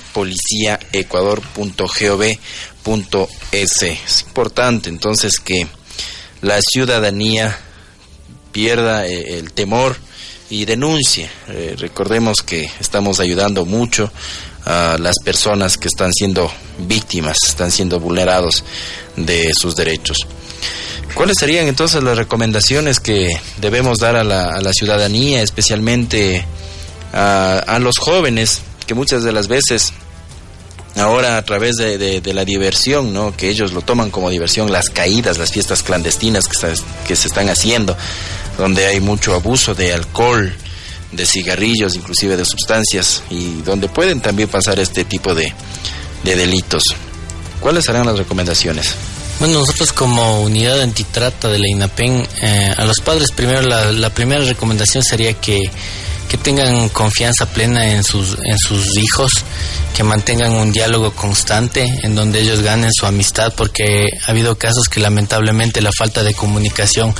es. 3.51 3.83
Es 3.83 4.23
importante 4.27 4.89
entonces 4.89 5.39
que 5.39 5.67
la 6.41 6.59
ciudadanía 6.61 7.59
pierda 8.51 9.05
eh, 9.05 9.37
el 9.37 9.51
temor 9.51 9.97
y 10.49 10.65
denuncie. 10.65 11.29
Eh, 11.49 11.75
recordemos 11.77 12.41
que 12.41 12.67
estamos 12.79 13.19
ayudando 13.19 13.65
mucho 13.65 14.11
a 14.65 14.97
las 14.99 15.15
personas 15.23 15.77
que 15.77 15.87
están 15.87 16.11
siendo 16.11 16.51
víctimas, 16.79 17.37
están 17.47 17.71
siendo 17.71 17.99
vulnerados 17.99 18.63
de 19.15 19.53
sus 19.53 19.75
derechos. 19.75 20.17
¿Cuáles 21.13 21.37
serían 21.39 21.67
entonces 21.67 22.03
las 22.03 22.17
recomendaciones 22.17 22.99
que 22.99 23.29
debemos 23.61 23.99
dar 23.99 24.15
a 24.15 24.23
la, 24.23 24.49
a 24.49 24.61
la 24.61 24.73
ciudadanía, 24.73 25.41
especialmente 25.41 26.45
a, 27.13 27.79
los 27.79 27.97
jóvenes, 27.97 28.61
que 28.85 28.93
muchas 28.93 29.23
de 29.23 29.31
las 29.31 29.47
veces 29.47 29.93
ahora 30.97 31.37
a 31.37 31.41
través 31.43 31.75
de, 31.75 32.21
la 32.33 32.45
diversión, 32.45 33.13
¿no? 33.13 33.35
que 33.35 33.49
ellos 33.49 33.73
lo 33.73 33.81
toman 33.81 34.11
como 34.11 34.29
diversión, 34.29 34.71
las 34.71 34.89
caídas, 34.89 35.37
las 35.37 35.51
fiestas 35.51 35.83
clandestinas 35.83 36.45
que 37.07 37.15
se 37.15 37.27
están 37.27 37.49
haciendo, 37.49 37.95
donde 38.57 38.85
hay 38.85 38.99
mucho 38.99 39.33
abuso 39.35 39.73
de 39.75 39.93
alcohol, 39.93 40.53
de 41.15 41.25
cigarrillos, 41.25 41.95
inclusive 41.95 42.37
de 42.37 42.45
sustancias, 42.45 43.23
y 43.29 43.61
donde 43.61 43.87
pueden 43.87 44.21
también 44.21 44.49
pasar 44.49 44.79
este 44.79 45.05
tipo 45.05 45.33
de, 45.33 45.53
de 46.23 46.35
delitos. 46.35 46.83
¿Cuáles 47.59 47.85
serán 47.85 48.05
las 48.05 48.17
recomendaciones? 48.17 48.95
Bueno, 49.39 49.59
nosotros 49.59 49.91
como 49.91 50.41
unidad 50.43 50.81
antitrata 50.81 51.49
de 51.49 51.59
la 51.59 51.67
INAPEN, 51.67 52.27
eh, 52.41 52.73
a 52.77 52.85
los 52.85 52.99
padres 53.01 53.31
primero 53.31 53.61
la, 53.63 53.91
la, 53.91 54.09
primera 54.09 54.43
recomendación 54.43 55.03
sería 55.03 55.33
que, 55.33 55.59
que 56.29 56.37
tengan 56.37 56.89
confianza 56.89 57.45
plena 57.45 57.91
en 57.91 58.03
sus, 58.03 58.37
en 58.43 58.57
sus 58.57 58.97
hijos, 58.97 59.31
que 59.95 60.03
mantengan 60.03 60.51
un 60.51 60.71
diálogo 60.71 61.11
constante 61.11 61.85
en 62.03 62.15
donde 62.15 62.41
ellos 62.41 62.61
ganen 62.61 62.91
su 62.93 63.05
amistad, 63.05 63.53
porque 63.55 64.07
ha 64.25 64.31
habido 64.31 64.57
casos 64.57 64.87
que 64.89 64.99
lamentablemente 64.99 65.81
la 65.81 65.91
falta 65.97 66.23
de 66.23 66.33
comunicación 66.33 67.13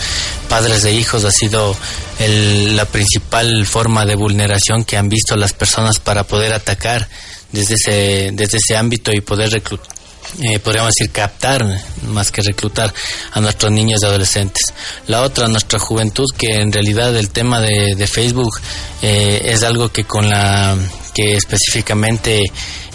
padres 0.49 0.83
de 0.83 0.93
hijos 0.93 1.23
ha 1.23 1.31
sido 1.31 1.75
el, 2.19 2.75
la 2.75 2.85
principal 2.85 3.65
forma 3.65 4.05
de 4.05 4.15
vulneración 4.15 4.83
que 4.83 4.97
han 4.97 5.09
visto 5.09 5.35
las 5.35 5.53
personas 5.53 5.99
para 5.99 6.23
poder 6.23 6.53
atacar 6.53 7.07
desde 7.51 7.75
ese, 7.75 8.29
desde 8.33 8.57
ese 8.57 8.77
ámbito 8.77 9.11
y 9.13 9.21
poder 9.21 9.51
reclutar 9.51 9.94
eh, 10.41 10.59
podríamos 10.59 10.91
decir, 10.97 11.11
captar 11.11 11.65
más 12.07 12.31
que 12.31 12.41
reclutar 12.41 12.93
a 13.31 13.39
nuestros 13.41 13.71
niños 13.71 14.01
y 14.01 14.05
adolescentes. 14.05 14.73
La 15.07 15.21
otra, 15.21 15.47
nuestra 15.47 15.79
juventud, 15.79 16.25
que 16.37 16.47
en 16.61 16.71
realidad 16.71 17.15
el 17.15 17.29
tema 17.29 17.59
de, 17.61 17.95
de 17.95 18.07
Facebook 18.07 18.59
eh, 19.01 19.41
es 19.45 19.63
algo 19.63 19.89
que 19.89 20.03
con 20.03 20.29
la 20.29 20.75
que 21.15 21.31
específicamente 21.31 22.43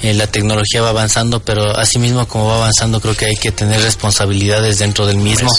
eh, 0.02 0.14
la 0.14 0.26
tecnología 0.26 0.82
va 0.82 0.90
avanzando, 0.90 1.40
pero 1.40 1.76
asimismo 1.76 2.28
como 2.28 2.46
va 2.46 2.56
avanzando 2.56 3.00
creo 3.00 3.16
que 3.16 3.24
hay 3.24 3.36
que 3.36 3.50
tener 3.50 3.80
responsabilidades 3.82 4.78
dentro 4.78 5.06
del 5.06 5.16
mismo, 5.16 5.50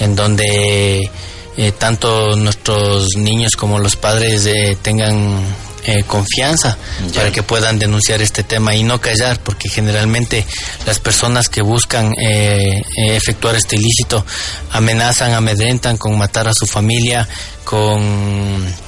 en 0.00 0.16
donde 0.16 1.10
eh, 1.58 1.72
tanto 1.78 2.34
nuestros 2.36 3.16
niños 3.16 3.52
como 3.56 3.78
los 3.78 3.96
padres 3.96 4.46
eh, 4.46 4.76
tengan 4.80 5.40
eh, 5.86 6.02
confianza 6.04 6.76
ya. 7.12 7.20
para 7.20 7.32
que 7.32 7.42
puedan 7.42 7.78
denunciar 7.78 8.20
este 8.20 8.42
tema 8.42 8.74
y 8.74 8.82
no 8.82 9.00
callar, 9.00 9.38
porque 9.40 9.68
generalmente 9.68 10.44
las 10.84 10.98
personas 10.98 11.48
que 11.48 11.62
buscan 11.62 12.12
eh, 12.18 12.82
efectuar 13.08 13.54
este 13.54 13.76
ilícito 13.76 14.26
amenazan, 14.72 15.32
amedrentan 15.32 15.96
con 15.96 16.18
matar 16.18 16.48
a 16.48 16.52
su 16.52 16.66
familia, 16.66 17.28
con 17.64 18.86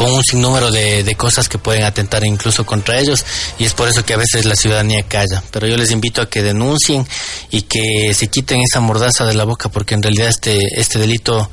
con 0.00 0.12
un 0.12 0.22
sinnúmero 0.22 0.70
de, 0.70 1.04
de, 1.04 1.14
cosas 1.14 1.46
que 1.46 1.58
pueden 1.58 1.84
atentar 1.84 2.24
incluso 2.24 2.64
contra 2.64 2.98
ellos 2.98 3.22
y 3.58 3.66
es 3.66 3.74
por 3.74 3.86
eso 3.86 4.02
que 4.02 4.14
a 4.14 4.16
veces 4.16 4.46
la 4.46 4.56
ciudadanía 4.56 5.02
calla. 5.02 5.42
Pero 5.50 5.66
yo 5.66 5.76
les 5.76 5.90
invito 5.90 6.22
a 6.22 6.30
que 6.30 6.42
denuncien 6.42 7.06
y 7.50 7.62
que 7.62 8.14
se 8.14 8.28
quiten 8.28 8.62
esa 8.62 8.80
mordaza 8.80 9.26
de 9.26 9.34
la 9.34 9.44
boca 9.44 9.68
porque 9.68 9.92
en 9.92 10.02
realidad 10.02 10.28
este, 10.28 10.80
este 10.80 10.98
delito 10.98 11.50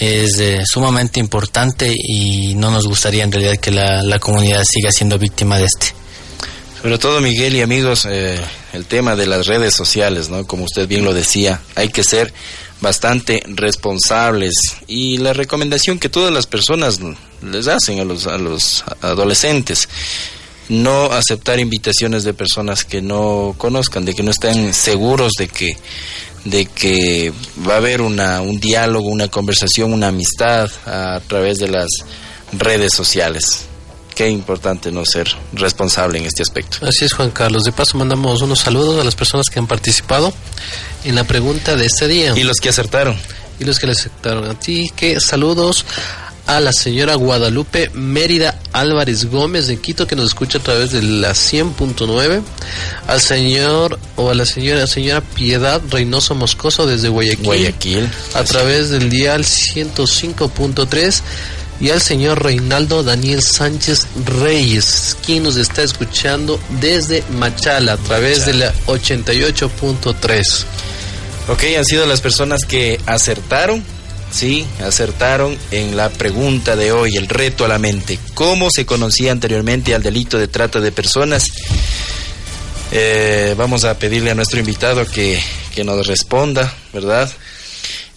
es 0.00 0.40
eh, 0.40 0.62
sumamente 0.64 1.20
importante 1.20 1.94
y 1.94 2.54
no 2.54 2.70
nos 2.70 2.86
gustaría 2.86 3.22
en 3.22 3.30
realidad 3.30 3.58
que 3.58 3.70
la, 3.70 4.02
la, 4.02 4.18
comunidad 4.18 4.62
siga 4.64 4.90
siendo 4.90 5.18
víctima 5.18 5.58
de 5.58 5.66
este. 5.66 5.94
Sobre 6.80 6.96
todo, 6.96 7.20
Miguel 7.20 7.54
y 7.54 7.60
amigos, 7.60 8.06
eh, 8.10 8.40
el 8.72 8.86
tema 8.86 9.14
de 9.14 9.26
las 9.26 9.46
redes 9.46 9.74
sociales, 9.74 10.30
¿no? 10.30 10.46
Como 10.46 10.64
usted 10.64 10.88
bien 10.88 11.04
lo 11.04 11.12
decía, 11.12 11.60
hay 11.74 11.90
que 11.90 12.02
ser 12.02 12.32
bastante 12.80 13.42
responsables 13.46 14.54
y 14.86 15.18
la 15.18 15.34
recomendación 15.34 15.98
que 15.98 16.08
todas 16.08 16.32
las 16.32 16.46
personas 16.46 16.98
les 17.42 17.68
hacen 17.68 18.00
a 18.00 18.04
los, 18.04 18.26
a 18.26 18.38
los 18.38 18.82
adolescentes 19.02 19.86
no 20.70 21.06
aceptar 21.06 21.58
invitaciones 21.58 22.22
de 22.22 22.32
personas 22.32 22.84
que 22.84 23.02
no 23.02 23.54
conozcan, 23.58 24.04
de 24.04 24.14
que 24.14 24.22
no 24.22 24.30
estén 24.30 24.72
seguros 24.72 25.32
de 25.36 25.48
que 25.48 25.76
de 26.44 26.66
que 26.66 27.32
va 27.68 27.74
a 27.74 27.76
haber 27.78 28.00
una, 28.00 28.40
un 28.40 28.60
diálogo, 28.60 29.08
una 29.08 29.28
conversación, 29.28 29.92
una 29.92 30.08
amistad 30.08 30.70
a 30.86 31.20
través 31.26 31.58
de 31.58 31.68
las 31.68 31.88
redes 32.52 32.92
sociales. 32.92 33.66
Qué 34.14 34.28
importante 34.28 34.92
no 34.92 35.04
ser 35.06 35.28
responsable 35.52 36.18
en 36.18 36.26
este 36.26 36.42
aspecto. 36.42 36.78
Así 36.86 37.04
es, 37.04 37.12
Juan 37.12 37.30
Carlos. 37.30 37.64
De 37.64 37.72
paso, 37.72 37.96
mandamos 37.96 38.42
unos 38.42 38.60
saludos 38.60 39.00
a 39.00 39.04
las 39.04 39.14
personas 39.14 39.46
que 39.48 39.58
han 39.58 39.66
participado 39.66 40.32
en 41.04 41.14
la 41.14 41.24
pregunta 41.24 41.76
de 41.76 41.86
este 41.86 42.06
día. 42.08 42.34
Y 42.36 42.42
los 42.42 42.58
que 42.58 42.68
acertaron. 42.68 43.16
Y 43.58 43.64
los 43.64 43.78
que 43.78 43.86
le 43.86 43.92
acertaron. 43.92 44.44
A 44.50 44.58
ti, 44.58 44.90
que 44.94 45.20
saludos 45.20 45.86
a 46.50 46.58
la 46.58 46.72
señora 46.72 47.14
Guadalupe 47.14 47.90
Mérida 47.94 48.58
Álvarez 48.72 49.26
Gómez 49.26 49.68
de 49.68 49.76
Quito 49.76 50.08
que 50.08 50.16
nos 50.16 50.30
escucha 50.30 50.58
a 50.58 50.60
través 50.60 50.90
de 50.90 51.00
la 51.00 51.30
100.9 51.30 52.42
al 53.06 53.20
señor 53.20 54.00
o 54.16 54.30
a 54.30 54.34
la 54.34 54.44
señora 54.44 54.88
señora 54.88 55.20
Piedad 55.20 55.80
Reynoso 55.88 56.34
Moscoso 56.34 56.86
desde 56.86 57.08
Guayaquil, 57.08 57.44
Guayaquil 57.44 58.08
a 58.34 58.42
través 58.42 58.90
del 58.90 59.10
dial 59.10 59.44
105.3 59.44 61.22
y 61.80 61.90
al 61.90 62.02
señor 62.02 62.42
Reinaldo 62.42 63.04
Daniel 63.04 63.42
Sánchez 63.42 64.08
Reyes, 64.26 65.16
quien 65.24 65.44
nos 65.44 65.54
está 65.54 65.84
escuchando 65.84 66.58
desde 66.80 67.22
Machala 67.38 67.92
a 67.92 67.96
través 67.96 68.40
Machala. 68.40 68.52
de 68.52 68.58
la 68.58 68.74
88.3. 68.86 70.42
Ok, 71.48 71.62
han 71.78 71.84
sido 71.84 72.06
las 72.06 72.20
personas 72.20 72.64
que 72.66 73.00
acertaron 73.06 73.84
Sí, 74.30 74.64
acertaron 74.84 75.58
en 75.70 75.96
la 75.96 76.08
pregunta 76.08 76.76
de 76.76 76.92
hoy, 76.92 77.16
el 77.16 77.28
reto 77.28 77.64
a 77.64 77.68
la 77.68 77.78
mente. 77.78 78.18
¿Cómo 78.34 78.70
se 78.70 78.86
conocía 78.86 79.32
anteriormente 79.32 79.94
al 79.94 80.02
delito 80.02 80.38
de 80.38 80.46
trata 80.48 80.80
de 80.80 80.92
personas? 80.92 81.46
Eh, 82.92 83.54
vamos 83.56 83.84
a 83.84 83.98
pedirle 83.98 84.30
a 84.30 84.34
nuestro 84.34 84.60
invitado 84.60 85.04
que, 85.06 85.40
que 85.74 85.84
nos 85.84 86.06
responda, 86.06 86.72
¿verdad? 86.92 87.30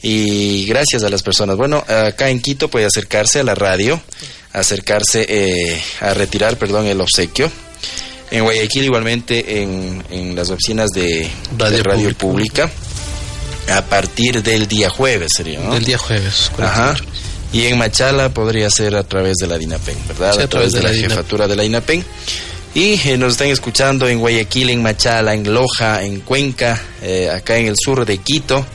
Y 0.03 0.65
gracias 0.65 1.03
a 1.03 1.09
las 1.09 1.23
personas. 1.23 1.57
Bueno, 1.57 1.83
acá 1.87 2.29
en 2.29 2.41
Quito 2.41 2.69
puede 2.69 2.85
acercarse 2.85 3.39
a 3.39 3.43
la 3.43 3.55
radio, 3.55 3.99
acercarse 4.51 5.25
eh, 5.27 5.81
a 6.01 6.13
retirar, 6.13 6.57
perdón, 6.57 6.85
el 6.85 7.01
obsequio. 7.01 7.51
En 8.29 8.43
Guayaquil 8.43 8.85
igualmente 8.85 9.61
en, 9.61 10.03
en 10.09 10.35
las 10.35 10.49
oficinas 10.49 10.89
de 10.91 11.29
Radio, 11.57 11.77
de 11.77 11.83
radio 11.83 12.13
Pública. 12.15 12.67
Pública 12.67 12.92
a 13.69 13.81
partir 13.83 14.43
del 14.43 14.67
día 14.67 14.89
jueves 14.89 15.29
sería, 15.35 15.59
¿no? 15.59 15.73
Del 15.73 15.85
día 15.85 15.97
jueves. 15.97 16.51
Ajá. 16.57 16.95
Y 17.51 17.65
en 17.65 17.77
Machala 17.77 18.29
podría 18.29 18.69
ser 18.69 18.95
a 18.95 19.03
través 19.03 19.37
de 19.37 19.47
la 19.47 19.57
DINAPEN, 19.57 19.95
¿verdad? 20.07 20.33
Sí, 20.35 20.41
a, 20.41 20.47
través, 20.47 20.73
de, 20.73 20.81
la, 20.81 20.91
la 20.91 20.95
jefatura 20.95 21.47
de 21.47 21.55
la 21.55 21.63
DINAPEN. 21.63 22.03
Y 22.75 22.99
eh, 23.07 23.17
nos 23.17 23.33
están 23.33 23.49
escuchando 23.49 24.07
en 24.07 24.19
Guayaquil, 24.19 24.71
en 24.71 24.81
Machala, 24.81 25.35
en 25.35 25.53
Loja, 25.53 26.03
en 26.03 26.21
Cuenca, 26.21 26.81
eh, 27.03 27.29
acá 27.29 27.57
en 27.57 27.67
el 27.67 27.75
sur 27.77 28.03
de 28.03 28.17
Quito, 28.17 28.65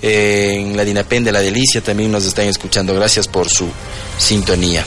eh, 0.00 0.54
en 0.56 0.76
la 0.76 0.84
DINAPEN 0.84 1.24
de 1.24 1.32
la 1.32 1.40
Delicia 1.40 1.82
también 1.82 2.10
nos 2.10 2.24
están 2.24 2.46
escuchando. 2.46 2.94
Gracias 2.94 3.28
por 3.28 3.50
su 3.50 3.68
sintonía. 4.16 4.84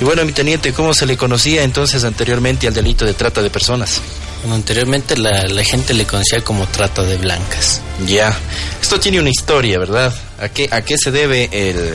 Y 0.00 0.04
bueno, 0.04 0.24
mi 0.24 0.32
teniente, 0.32 0.72
¿cómo 0.72 0.94
se 0.94 1.04
le 1.04 1.18
conocía 1.18 1.62
entonces 1.62 2.04
anteriormente 2.04 2.66
al 2.66 2.72
delito 2.72 3.04
de 3.04 3.12
trata 3.12 3.42
de 3.42 3.50
personas? 3.50 4.00
Bueno, 4.40 4.54
anteriormente 4.54 5.18
la, 5.18 5.46
la, 5.48 5.64
gente 5.64 5.92
le 5.92 6.06
conocía 6.06 6.42
como 6.42 6.66
trata 6.66 7.02
de 7.02 7.18
blancas. 7.18 7.82
Ya. 8.06 8.34
Esto 8.80 8.98
tiene 8.98 9.20
una 9.20 9.28
historia, 9.28 9.78
¿verdad? 9.78 10.14
¿A 10.40 10.48
qué, 10.48 10.66
a 10.70 10.80
qué 10.82 10.96
se 10.96 11.10
debe 11.10 11.50
el, 11.52 11.94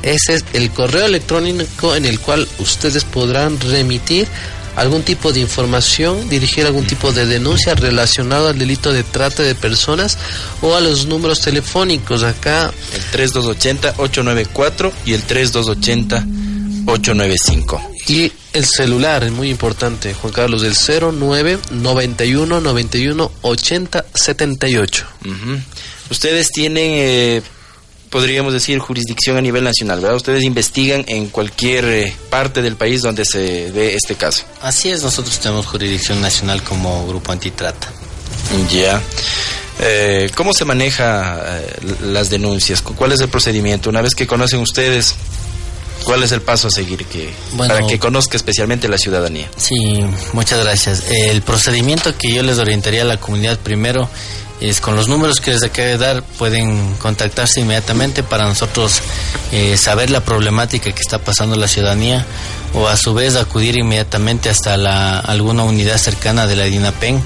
Ese 0.00 0.34
es 0.34 0.44
el 0.52 0.70
correo 0.70 1.06
electrónico 1.06 1.96
en 1.96 2.06
el 2.06 2.20
cual 2.20 2.46
ustedes 2.60 3.02
podrán 3.04 3.58
remitir 3.60 4.28
algún 4.78 5.02
tipo 5.02 5.32
de 5.32 5.40
información, 5.40 6.28
dirigir 6.28 6.64
algún 6.64 6.86
tipo 6.86 7.10
de 7.12 7.26
denuncia 7.26 7.74
relacionado 7.74 8.46
al 8.48 8.56
delito 8.58 8.92
de 8.92 9.02
trata 9.02 9.42
de 9.42 9.56
personas 9.56 10.16
o 10.62 10.76
a 10.76 10.80
los 10.80 11.06
números 11.06 11.40
telefónicos. 11.40 12.22
Acá 12.22 12.72
el 12.94 13.02
3280-894 13.32 14.92
y 15.04 15.14
el 15.14 15.26
3280-895. 15.26 17.80
Y 18.06 18.30
el 18.52 18.64
celular 18.64 19.24
es 19.24 19.32
muy 19.32 19.50
importante, 19.50 20.14
Juan 20.14 20.32
Carlos, 20.32 20.62
del 20.62 20.74
09 20.74 21.58
91 21.72 22.60
91 22.60 23.32
80 23.42 24.04
78. 24.14 25.06
Ustedes 26.10 26.52
tienen 26.52 26.92
eh, 26.94 27.42
podríamos 28.10 28.52
decir, 28.52 28.78
jurisdicción 28.78 29.36
a 29.36 29.40
nivel 29.40 29.64
nacional, 29.64 30.00
¿verdad? 30.00 30.16
Ustedes 30.16 30.44
investigan 30.44 31.04
en 31.08 31.28
cualquier 31.28 31.84
eh, 31.84 32.16
parte 32.30 32.62
del 32.62 32.76
país 32.76 33.02
donde 33.02 33.24
se 33.24 33.70
dé 33.72 33.94
este 33.94 34.14
caso. 34.14 34.44
Así 34.62 34.90
es, 34.90 35.02
nosotros 35.02 35.38
tenemos 35.38 35.66
jurisdicción 35.66 36.20
nacional 36.20 36.62
como 36.62 37.06
grupo 37.06 37.32
antitrata. 37.32 37.88
Ya. 38.72 39.00
Eh, 39.80 40.30
¿Cómo 40.34 40.52
se 40.52 40.64
maneja 40.64 41.60
eh, 41.60 41.76
las 42.02 42.30
denuncias? 42.30 42.82
¿Cuál 42.82 43.12
es 43.12 43.20
el 43.20 43.28
procedimiento? 43.28 43.90
Una 43.90 44.02
vez 44.02 44.14
que 44.14 44.26
conocen 44.26 44.60
ustedes, 44.60 45.14
¿cuál 46.04 46.22
es 46.22 46.32
el 46.32 46.40
paso 46.40 46.68
a 46.68 46.70
seguir 46.70 47.04
que, 47.04 47.30
para 47.56 47.86
que 47.86 47.98
conozca 47.98 48.36
especialmente 48.36 48.88
la 48.88 48.98
ciudadanía? 48.98 49.48
Sí, 49.56 50.04
muchas 50.32 50.64
gracias. 50.64 51.04
El 51.10 51.42
procedimiento 51.42 52.16
que 52.16 52.32
yo 52.32 52.42
les 52.42 52.58
orientaría 52.58 53.02
a 53.02 53.04
la 53.04 53.20
comunidad 53.20 53.58
primero 53.58 54.08
es 54.60 54.80
con 54.80 54.96
los 54.96 55.08
números 55.08 55.40
que 55.40 55.52
les 55.52 55.62
acabo 55.62 55.88
de 55.88 55.98
dar 55.98 56.22
pueden 56.22 56.94
contactarse 56.96 57.60
inmediatamente 57.60 58.22
para 58.22 58.44
nosotros 58.44 59.00
eh, 59.52 59.76
saber 59.76 60.10
la 60.10 60.24
problemática 60.24 60.90
que 60.92 61.00
está 61.00 61.18
pasando 61.18 61.56
la 61.56 61.68
ciudadanía 61.68 62.26
o 62.74 62.88
a 62.88 62.96
su 62.96 63.14
vez 63.14 63.36
acudir 63.36 63.76
inmediatamente 63.76 64.50
hasta 64.50 64.76
la, 64.76 65.20
alguna 65.20 65.62
unidad 65.62 65.98
cercana 65.98 66.46
de 66.46 66.56
la 66.56 66.64
DINAPEN 66.64 67.22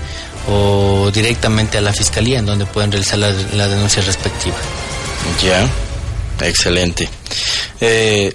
o 0.48 1.10
directamente 1.12 1.78
a 1.78 1.80
la 1.80 1.92
fiscalía 1.92 2.38
en 2.38 2.46
donde 2.46 2.66
pueden 2.66 2.92
realizar 2.92 3.18
la, 3.18 3.32
denuncia 3.68 4.02
respectiva. 4.02 4.56
Ya, 5.42 5.68
excelente. 6.46 7.08
Eh, 7.80 8.34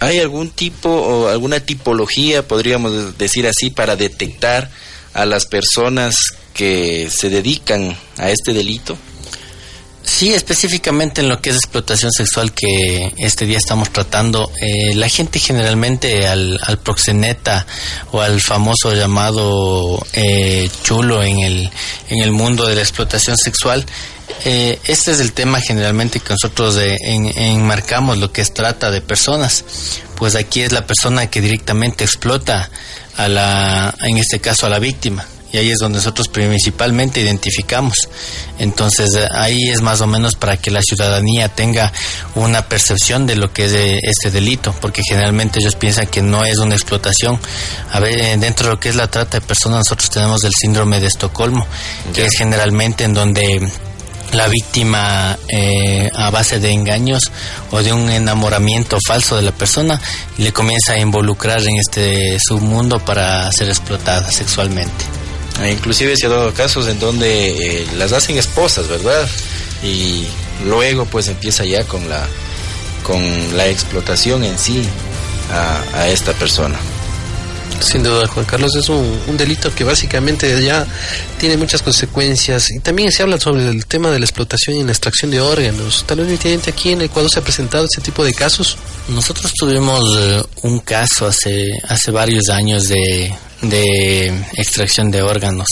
¿Hay 0.00 0.20
algún 0.20 0.50
tipo 0.50 0.90
o 0.90 1.28
alguna 1.28 1.60
tipología, 1.60 2.46
podríamos 2.46 3.16
decir 3.16 3.46
así, 3.46 3.70
para 3.70 3.96
detectar 3.96 4.70
a 5.14 5.24
las 5.24 5.46
personas 5.46 6.14
que 6.54 7.10
se 7.10 7.28
dedican 7.28 7.96
a 8.16 8.30
este 8.30 8.52
delito? 8.54 8.96
Sí, 10.04 10.34
específicamente 10.34 11.22
en 11.22 11.28
lo 11.30 11.40
que 11.40 11.50
es 11.50 11.56
explotación 11.56 12.12
sexual 12.12 12.52
que 12.52 13.14
este 13.16 13.46
día 13.46 13.56
estamos 13.56 13.90
tratando, 13.90 14.52
eh, 14.60 14.94
la 14.94 15.08
gente 15.08 15.38
generalmente 15.38 16.28
al, 16.28 16.60
proxeneta 16.82 17.66
o 18.12 18.20
al 18.20 18.40
famoso 18.42 18.92
llamado 18.94 20.06
eh, 20.12 20.68
chulo 20.82 21.22
en 21.22 21.40
el, 21.40 21.70
en 22.10 22.20
el 22.20 22.32
mundo 22.32 22.66
de 22.66 22.74
la 22.74 22.82
explotación 22.82 23.36
sexual, 23.38 23.86
eh, 24.44 24.78
este 24.84 25.12
es 25.12 25.20
el 25.20 25.32
tema 25.32 25.60
generalmente 25.60 26.20
que 26.20 26.34
nosotros 26.34 26.78
enmarcamos 26.78 28.18
lo 28.18 28.30
que 28.30 28.42
es 28.42 28.52
trata 28.52 28.90
de 28.90 29.00
personas, 29.00 29.64
pues 30.16 30.36
aquí 30.36 30.60
es 30.60 30.72
la 30.72 30.86
persona 30.86 31.30
que 31.30 31.40
directamente 31.40 32.04
explota 32.04 32.70
a 33.16 33.26
la, 33.28 33.94
en 34.02 34.18
este 34.18 34.38
caso 34.38 34.66
a 34.66 34.68
la 34.68 34.78
víctima 34.78 35.26
y 35.54 35.56
ahí 35.56 35.70
es 35.70 35.78
donde 35.78 35.98
nosotros 35.98 36.26
principalmente 36.26 37.20
identificamos. 37.20 37.94
Entonces 38.58 39.16
ahí 39.30 39.68
es 39.70 39.82
más 39.82 40.00
o 40.00 40.06
menos 40.08 40.34
para 40.34 40.56
que 40.56 40.72
la 40.72 40.82
ciudadanía 40.82 41.48
tenga 41.48 41.92
una 42.34 42.68
percepción 42.68 43.24
de 43.24 43.36
lo 43.36 43.52
que 43.52 43.66
es 43.66 43.72
este 44.02 44.32
delito, 44.32 44.74
porque 44.80 45.02
generalmente 45.08 45.60
ellos 45.60 45.76
piensan 45.76 46.08
que 46.08 46.22
no 46.22 46.44
es 46.44 46.58
una 46.58 46.74
explotación. 46.74 47.38
A 47.92 48.00
ver, 48.00 48.36
dentro 48.40 48.66
de 48.66 48.74
lo 48.74 48.80
que 48.80 48.88
es 48.88 48.96
la 48.96 49.06
trata 49.06 49.38
de 49.38 49.46
personas 49.46 49.84
nosotros 49.86 50.10
tenemos 50.10 50.42
el 50.42 50.52
síndrome 50.60 50.98
de 50.98 51.06
Estocolmo, 51.06 51.64
que 52.12 52.24
es 52.24 52.32
generalmente 52.36 53.04
en 53.04 53.14
donde 53.14 53.70
la 54.32 54.48
víctima 54.48 55.38
eh, 55.46 56.10
a 56.12 56.30
base 56.30 56.58
de 56.58 56.72
engaños 56.72 57.30
o 57.70 57.80
de 57.80 57.92
un 57.92 58.10
enamoramiento 58.10 58.98
falso 59.06 59.36
de 59.36 59.42
la 59.42 59.52
persona 59.52 60.00
le 60.38 60.52
comienza 60.52 60.94
a 60.94 60.98
involucrar 60.98 61.60
en 61.60 61.76
este 61.78 62.38
submundo 62.40 62.98
para 62.98 63.52
ser 63.52 63.68
explotada 63.68 64.32
sexualmente. 64.32 65.23
Ah, 65.60 65.68
inclusive 65.68 66.16
se 66.16 66.26
ha 66.26 66.30
dado 66.30 66.52
casos 66.52 66.88
en 66.88 66.98
donde 66.98 67.82
eh, 67.82 67.86
las 67.96 68.12
hacen 68.12 68.36
esposas, 68.36 68.88
¿verdad? 68.88 69.28
Y 69.82 70.26
luego 70.66 71.04
pues 71.06 71.28
empieza 71.28 71.64
ya 71.64 71.84
con 71.84 72.08
la, 72.08 72.26
con 73.02 73.22
la 73.56 73.68
explotación 73.68 74.44
en 74.44 74.58
sí 74.58 74.82
a, 75.50 75.98
a 75.98 76.08
esta 76.08 76.32
persona. 76.32 76.76
Sin 77.80 78.02
duda, 78.02 78.26
Juan 78.28 78.46
Carlos, 78.46 78.74
es 78.76 78.88
un, 78.88 79.20
un, 79.26 79.36
delito 79.36 79.74
que 79.74 79.84
básicamente 79.84 80.62
ya 80.62 80.86
tiene 81.38 81.56
muchas 81.56 81.82
consecuencias. 81.82 82.70
Y 82.70 82.78
también 82.80 83.10
se 83.12 83.22
habla 83.22 83.38
sobre 83.38 83.68
el 83.68 83.86
tema 83.86 84.10
de 84.10 84.18
la 84.18 84.24
explotación 84.24 84.76
y 84.76 84.84
la 84.84 84.92
extracción 84.92 85.30
de 85.30 85.40
órganos. 85.40 86.04
Tal 86.06 86.20
vez 86.20 86.68
aquí 86.68 86.92
en 86.92 87.02
Ecuador 87.02 87.30
se 87.30 87.40
ha 87.40 87.42
presentado 87.42 87.84
ese 87.84 88.00
tipo 88.00 88.24
de 88.24 88.32
casos. 88.32 88.78
Nosotros 89.08 89.52
tuvimos 89.52 90.02
eh, 90.18 90.42
un 90.62 90.80
caso 90.80 91.26
hace, 91.26 91.72
hace 91.88 92.10
varios 92.10 92.48
años 92.48 92.88
de 92.88 93.34
de 93.62 94.26
extracción 94.54 95.10
de 95.10 95.22
órganos. 95.22 95.66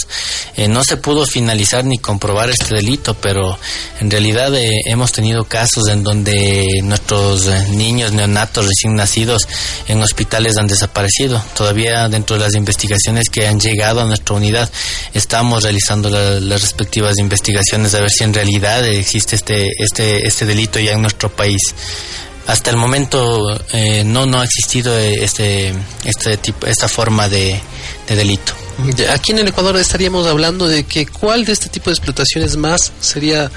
Eh, 0.57 0.69
no 0.69 0.83
se 0.85 0.97
pudo 0.97 1.27
finalizar 1.27 1.85
ni 1.85 1.99
comprobar 1.99 2.51
este 2.51 2.75
delito, 2.75 3.15
pero 3.15 3.59
en 4.01 4.11
realidad 4.11 4.55
eh, 4.55 4.71
hemos 4.87 5.13
tenido 5.13 5.45
casos 5.45 5.89
en 5.89 6.03
donde 6.03 6.81
nuestros 6.83 7.47
eh, 7.47 7.67
niños 7.71 8.13
neonatos 8.13 8.67
recién 8.67 8.95
nacidos 8.95 9.49
en 9.89 10.03
hospitales 10.03 10.57
han 10.57 10.67
desaparecido. 10.67 11.43
Todavía 11.57 12.09
dentro 12.09 12.37
de 12.37 12.43
las 12.43 12.55
investigaciones 12.55 13.29
que 13.29 13.47
han 13.47 13.61
llegado 13.61 14.01
a 14.01 14.05
nuestra 14.05 14.37
unidad 14.37 14.71
estamos 15.15 15.63
realizando 15.63 16.09
las 16.11 16.63
respectivas 16.63 17.19
investigaciones 17.19 17.95
a 17.95 18.01
ver 18.01 18.11
si 18.11 18.25
en 18.25 18.35
realidad 18.35 18.85
existe 18.87 19.37
este 19.37 19.71
este 19.79 20.27
este 20.27 20.47
delito 20.47 20.79
ya 20.79 20.93
en 20.93 21.03
nuestro 21.03 21.31
país 21.31 21.61
hasta 22.47 22.71
el 22.71 22.77
momento 22.77 23.47
no 24.05 24.27
no 24.27 24.41
ha 24.41 24.45
existido 24.45 24.97
este 24.99 25.73
este 26.05 26.37
tipo 26.37 26.67
esta 26.67 26.89
forma 26.89 27.29
de, 27.29 27.61
de 28.09 28.17
delito. 28.17 28.53
Aquí 29.11 29.33
en 29.33 29.39
el 29.39 29.49
Ecuador 29.49 29.77
estaríamos 29.77 30.27
hablando 30.27 30.67
de 30.67 30.85
que 30.85 31.07
cuál 31.07 31.45
de 31.45 31.53
este 31.53 31.69
tipo 31.69 31.91
de 31.91 31.95
explotaciones 31.95 32.57
más 32.57 32.93
sería 33.01 33.51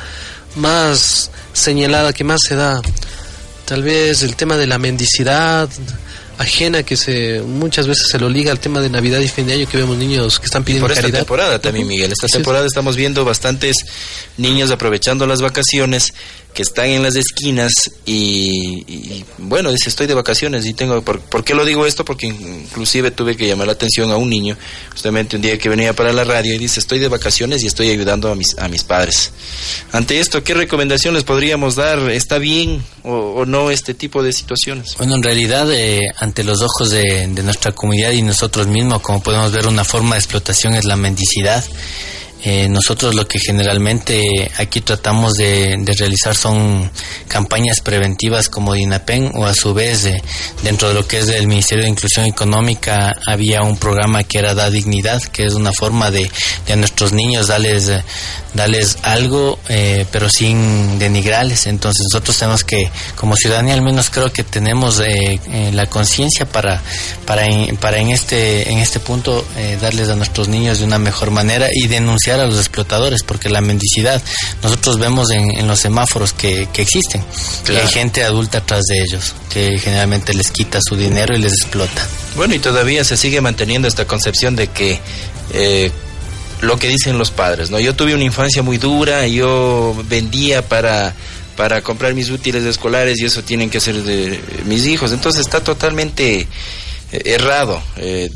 más 0.56 1.32
señalada, 1.54 2.14
que 2.14 2.24
más 2.24 2.42
se 2.48 2.56
da. 2.56 2.82
Tal 3.66 3.82
vez 3.82 4.22
el 4.22 4.36
tema 4.36 4.58
de 4.58 4.68
la 4.68 4.78
mendicidad 4.78 5.70
ajena 6.38 6.84
que 6.84 6.98
se 6.98 7.42
muchas 7.42 7.88
veces 7.88 8.08
se 8.10 8.20
lo 8.20 8.30
liga 8.30 8.52
al 8.52 8.60
tema 8.60 8.82
de 8.82 8.90
Navidad 8.90 9.20
y 9.20 9.28
fin 9.28 9.48
de 9.48 9.54
año 9.54 9.68
que 9.68 9.78
vemos 9.78 9.98
niños 9.98 10.40
que 10.40 10.46
están 10.46 10.64
pidiendo 10.64 10.88
por 10.88 10.98
esta 10.98 11.12
temporada 11.12 11.60
también 11.60 11.88
Miguel 11.88 12.12
esta 12.12 12.28
temporada 12.28 12.66
estamos 12.66 12.96
viendo 12.96 13.24
bastantes 13.26 13.76
niños 14.38 14.72
aprovechando 14.72 15.26
las 15.28 15.42
vacaciones 15.42 16.14
que 16.56 16.62
están 16.62 16.88
en 16.88 17.04
las 17.04 17.18
esquinas 17.18 17.74
y, 18.06 19.26
bueno, 19.38 19.74
dice, 19.74 19.90
estoy 19.90 20.08
de 20.08 20.14
vacaciones 20.14 20.66
y 20.66 20.74
tengo, 20.74 21.02
por, 21.02 21.20
por, 21.20 21.44
qué 21.44 21.54
lo 21.54 21.66
digo 21.66 21.86
esto? 21.86 22.06
Porque 22.06 22.28
inclusive 22.28 23.12
tuve 23.12 23.36
que 23.36 23.46
llamar 23.46 23.68
la 23.68 23.74
atención 23.74 24.10
a 24.10 24.16
un 24.16 24.30
niño, 24.30 24.58
justamente 24.90 25.36
un 25.36 25.42
día 25.42 25.60
que 25.60 25.68
venía 25.68 25.94
para 25.94 26.14
la 26.14 26.24
radio 26.24 26.56
y 26.56 26.58
dice, 26.58 26.80
estoy 26.80 27.00
de 27.00 27.10
vacaciones 27.10 27.62
y 27.62 27.68
estoy 27.68 27.90
ayudando 27.90 28.32
a 28.32 28.36
mis, 28.36 28.58
a 28.58 28.70
mis 28.70 28.86
padres. 28.86 29.34
Ante 29.92 30.22
esto, 30.22 30.46
¿qué 30.46 30.54
recomendación 30.54 31.14
les 31.14 31.26
podríamos 31.26 31.76
dar? 31.76 32.00
¿Está 32.10 32.38
bien 32.38 32.82
o, 33.04 33.46
no 33.46 33.70
este 33.70 33.94
tipo 33.94 34.24
de 34.24 34.32
situaciones? 34.32 34.96
Bueno, 34.98 35.16
en 35.16 35.24
realidad, 35.24 35.70
eh, 35.74 36.00
ante 36.26 36.44
los 36.44 36.62
ojos 36.62 36.90
de, 36.90 37.28
de 37.30 37.44
nuestra 37.44 37.72
comunidad 37.72 38.12
y 38.12 38.22
nosotros 38.22 38.68
mismos, 38.68 39.02
como 39.02 39.22
podemos 39.22 39.52
ver, 39.52 39.68
una 39.68 39.84
forma 39.84 40.16
de 40.16 40.20
explotación 40.20 40.74
es 40.76 40.86
la 40.86 40.98
mendicidad. 40.98 41.64
Eh, 42.48 42.68
nosotros 42.70 43.16
lo 43.16 43.28
que 43.28 43.40
generalmente 43.40 44.52
aquí 44.58 44.82
tratamos 44.82 45.34
de, 45.34 45.84
realizar 45.98 46.36
son 46.36 46.92
campañas 47.28 47.80
preventivas 47.80 48.50
como 48.50 48.76
DINAPEN 48.76 49.32
o 49.34 49.48
a 49.48 49.56
su 49.56 49.74
vez 49.74 50.08
dentro 50.62 50.90
de 50.90 50.94
lo 50.94 51.08
que 51.08 51.18
es 51.20 51.28
el 51.30 51.48
Ministerio 51.48 51.86
de 51.86 51.90
Inclusión 51.90 52.28
Económica 52.28 53.16
había 53.26 53.62
un 53.64 53.78
programa 53.78 54.24
que 54.24 54.38
era 54.38 54.54
Da 54.54 54.70
Dignidad, 54.70 55.24
que 55.24 55.48
es 55.48 55.56
una 55.56 55.74
forma 55.74 56.12
de, 56.12 56.30
a 56.72 56.76
nuestros 56.76 57.14
niños 57.14 57.48
darles, 57.48 57.92
darles 58.56 58.98
algo, 59.04 59.60
eh, 59.70 60.06
pero 60.12 60.30
sin 60.30 60.98
denigrarles. 60.98 61.68
Entonces 61.68 62.06
nosotros 62.12 62.38
tenemos 62.38 62.64
que, 62.64 62.90
como 63.16 63.36
ciudadanía 63.36 63.74
al 63.74 63.82
menos 63.82 64.10
creo 64.10 64.32
que 64.32 64.44
tenemos 64.44 65.00
eh, 65.00 65.40
eh, 65.52 65.72
la 65.74 65.88
conciencia 65.88 66.46
para, 66.46 66.82
para, 67.26 67.46
en, 67.46 67.76
para 67.78 68.00
en 68.00 68.10
este, 68.10 68.72
en 68.72 68.80
este 68.80 69.00
punto 69.00 69.46
darles 69.82 70.10
a 70.10 70.16
nuestros 70.16 70.48
niños 70.48 70.80
de 70.80 70.86
una 70.86 70.98
mejor 70.98 71.32
manera 71.32 71.68
y 71.72 71.88
denunciar 71.88 72.40
a 72.40 72.46
los 72.46 72.58
explotadores, 72.58 73.24
porque 73.24 73.50
la 73.50 73.62
mendicidad, 73.62 74.22
nosotros 74.64 75.00
vemos 75.00 75.30
en, 75.32 75.68
los 75.68 75.80
semáforos 75.80 76.34
que, 76.34 76.68
que 76.72 76.82
existen, 76.82 77.24
que 77.66 77.78
hay 77.78 77.88
gente 77.88 78.24
adulta 78.24 78.60
atrás 78.60 78.84
de 78.88 79.02
ellos, 79.02 79.34
que 79.50 79.78
generalmente 79.80 80.34
les 80.34 80.52
quita 80.52 80.80
su 80.82 80.96
dinero 80.96 81.36
y 81.36 81.40
les 81.40 81.54
explota. 81.54 82.08
Bueno, 82.36 82.54
y 82.54 82.60
todavía 82.60 83.04
se 83.04 83.18
sigue 83.18 83.42
manteniendo 83.42 83.88
esta 83.88 84.06
concepción 84.06 84.56
de 84.56 84.68
que 84.68 85.00
lo 86.62 86.78
que 86.78 86.88
dicen 86.88 87.18
los 87.18 87.32
padres, 87.32 87.70
¿no? 87.70 87.80
Yo 87.80 87.96
tuve 87.96 88.16
una 88.16 88.24
infancia 88.24 88.64
muy 88.64 88.78
dura, 88.78 89.28
yo 89.28 89.96
vendía 90.08 90.68
para 90.68 91.16
para 91.56 91.82
comprar 91.82 92.14
mis 92.14 92.30
útiles 92.30 92.64
escolares 92.64 93.20
y 93.20 93.26
eso 93.26 93.44
tienen 93.44 93.70
que 93.70 93.80
ser 93.80 94.04
de 94.04 94.40
mis 94.66 94.86
hijos. 94.86 95.12
Entonces 95.12 95.42
está 95.42 95.64
totalmente 95.64 96.42
eh, 96.42 96.48
errado. 97.26 97.82
Eh, 97.98 98.30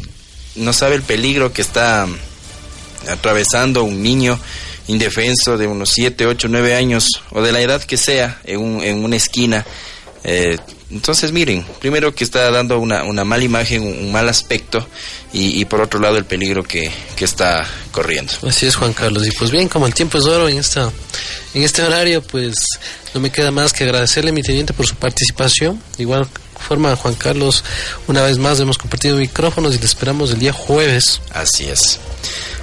no 0.56 0.74
sabe 0.74 0.96
el 0.96 1.04
peligro 1.04 1.54
que 1.54 1.62
está 1.62 2.08
atravesando 3.10 3.84
un 3.84 4.02
niño 4.02 4.40
indefenso 4.88 5.58
de 5.58 5.68
unos 5.68 5.92
7, 5.94 6.26
8, 6.26 6.48
9 6.50 6.76
años 6.76 7.08
o 7.32 7.42
de 7.42 7.52
la 7.52 7.62
edad 7.62 7.84
que 7.84 7.98
sea 7.98 8.40
en, 8.44 8.60
un, 8.60 8.84
en 8.84 9.04
una 9.04 9.16
esquina. 9.16 9.66
Eh, 10.24 10.58
entonces, 10.92 11.32
miren, 11.32 11.66
primero 11.80 12.16
que 12.16 12.24
está 12.24 12.50
dando 12.50 12.80
una, 12.80 13.04
una 13.04 13.24
mala 13.24 13.44
imagen, 13.44 13.84
un 13.84 14.12
mal 14.12 14.28
aspecto, 14.28 14.88
y, 15.32 15.64
por 15.66 15.82
otro 15.82 16.00
lado 16.00 16.18
el 16.18 16.26
peligro 16.26 16.64
que, 16.64 16.92
que, 17.16 17.26
está 17.26 17.68
corriendo. 17.92 18.34
Así 18.48 18.66
es, 18.66 18.76
Juan 18.76 18.94
Carlos. 18.94 19.28
Y 19.28 19.32
pues 19.32 19.52
bien, 19.52 19.70
como 19.70 19.86
el 19.86 19.94
tiempo 19.94 20.18
es 20.18 20.26
oro 20.26 20.50
en, 20.50 20.58
esta, 20.58 20.92
en 21.54 21.62
este 21.62 21.84
horario, 21.84 22.24
pues 22.24 22.56
no 23.14 23.22
me 23.22 23.32
queda 23.32 23.52
más 23.52 23.72
que 23.72 23.84
agradecerle 23.84 24.32
a 24.32 24.34
mi 24.34 24.42
teniente 24.42 24.74
por 24.74 24.88
su 24.88 24.96
participación. 24.96 25.80
Igual 26.00 26.28
forma, 26.60 26.96
Juan 26.96 27.14
Carlos, 27.14 27.64
una 28.08 28.24
vez 28.24 28.40
más 28.40 28.60
hemos 28.60 28.80
compartido 28.80 29.18
micrófonos 29.18 29.76
y 29.76 29.78
le 29.78 29.86
esperamos 29.86 30.32
el 30.32 30.40
día 30.40 30.52
jueves. 30.52 31.22
Así 31.32 31.66
es. 31.66 32.00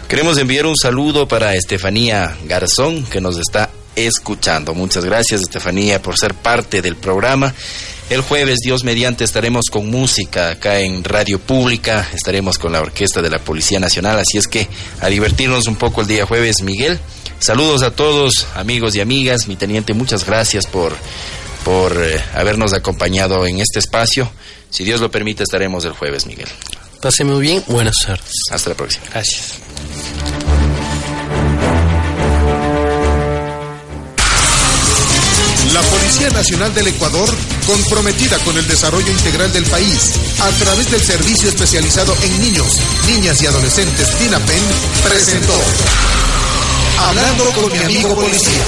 Queremos 0.09 0.37
enviar 0.39 0.67
un 0.67 0.77
saludo 0.77 1.29
para 1.29 1.55
Estefanía 1.55 2.37
Garzón, 2.45 3.05
que 3.05 3.21
nos 3.21 3.39
está 3.39 3.71
escuchando. 3.97 4.75
Muchas 4.75 5.05
gracias, 5.05 5.41
Estefanía, 5.41 6.03
por 6.03 6.19
ser 6.19 6.35
parte 6.35 6.83
del 6.83 6.97
programa. 6.97 7.55
El 8.09 8.21
jueves, 8.21 8.59
Dios 8.63 8.85
mediante, 8.85 9.25
estaremos 9.25 9.65
con 9.71 9.91
música 9.91 10.51
acá 10.51 10.79
en 10.79 11.03
Radio 11.03 11.41
Pública, 11.41 12.09
estaremos 12.15 12.57
con 12.57 12.71
la 12.71 12.81
Orquesta 12.81 13.21
de 13.21 13.31
la 13.31 13.41
Policía 13.41 13.81
Nacional, 13.81 14.19
así 14.21 14.39
es 14.39 14.47
que 14.47 14.69
a 15.01 15.09
divertirnos 15.09 15.67
un 15.67 15.75
poco 15.75 16.03
el 16.03 16.07
día 16.07 16.25
jueves, 16.25 16.63
Miguel. 16.63 17.01
Saludos 17.41 17.83
a 17.83 17.91
todos, 17.91 18.47
amigos 18.55 18.95
y 18.95 19.01
amigas. 19.01 19.49
Mi 19.49 19.57
teniente, 19.57 19.93
muchas 19.93 20.25
gracias 20.25 20.67
por, 20.67 20.97
por 21.65 22.01
eh, 22.01 22.23
habernos 22.35 22.73
acompañado 22.73 23.45
en 23.45 23.61
este 23.61 23.81
espacio. 23.81 24.31
Si 24.71 24.85
Dios 24.85 25.01
lo 25.01 25.11
permite, 25.11 25.43
estaremos 25.43 25.85
el 25.85 25.93
jueves, 25.93 26.27
Miguel. 26.27 26.49
Pase 27.03 27.25
muy 27.25 27.41
bien, 27.41 27.63
buenas 27.67 27.97
tardes. 28.07 28.33
Hasta 28.51 28.71
la 28.71 28.77
próxima. 28.77 29.05
Gracias. 29.11 29.55
Nacional 36.31 36.75
del 36.75 36.89
Ecuador, 36.89 37.29
comprometida 37.67 38.39
con 38.41 38.57
el 38.57 38.67
desarrollo 38.67 39.11
integral 39.11 39.53
del 39.53 39.65
país, 39.65 40.13
a 40.41 40.51
través 40.63 40.91
del 40.91 41.03
Servicio 41.03 41.49
Especializado 41.49 42.15
en 42.23 42.41
Niños, 42.41 42.79
Niñas 43.07 43.43
y 43.43 43.47
Adolescentes 43.47 44.19
DINAPEN, 44.19 44.63
presentó 45.05 45.55
Hablando 46.99 47.45
con 47.53 47.73
mi 47.73 47.79
amigo 47.79 48.15
policía. 48.15 48.65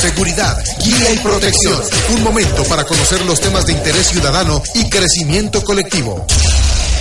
Seguridad, 0.00 0.64
guía 0.78 1.12
y 1.12 1.18
protección. 1.18 1.80
Un 2.14 2.22
momento 2.22 2.64
para 2.64 2.84
conocer 2.84 3.24
los 3.26 3.40
temas 3.40 3.66
de 3.66 3.72
interés 3.72 4.08
ciudadano 4.08 4.62
y 4.74 4.88
crecimiento 4.88 5.62
colectivo. 5.62 6.26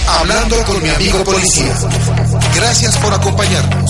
Hablando 0.08 0.64
con 0.66 0.82
mi 0.82 0.90
amigo 0.90 1.24
policía. 1.24 1.78
Gracias 2.56 2.98
por 2.98 3.14
acompañarnos. 3.14 3.90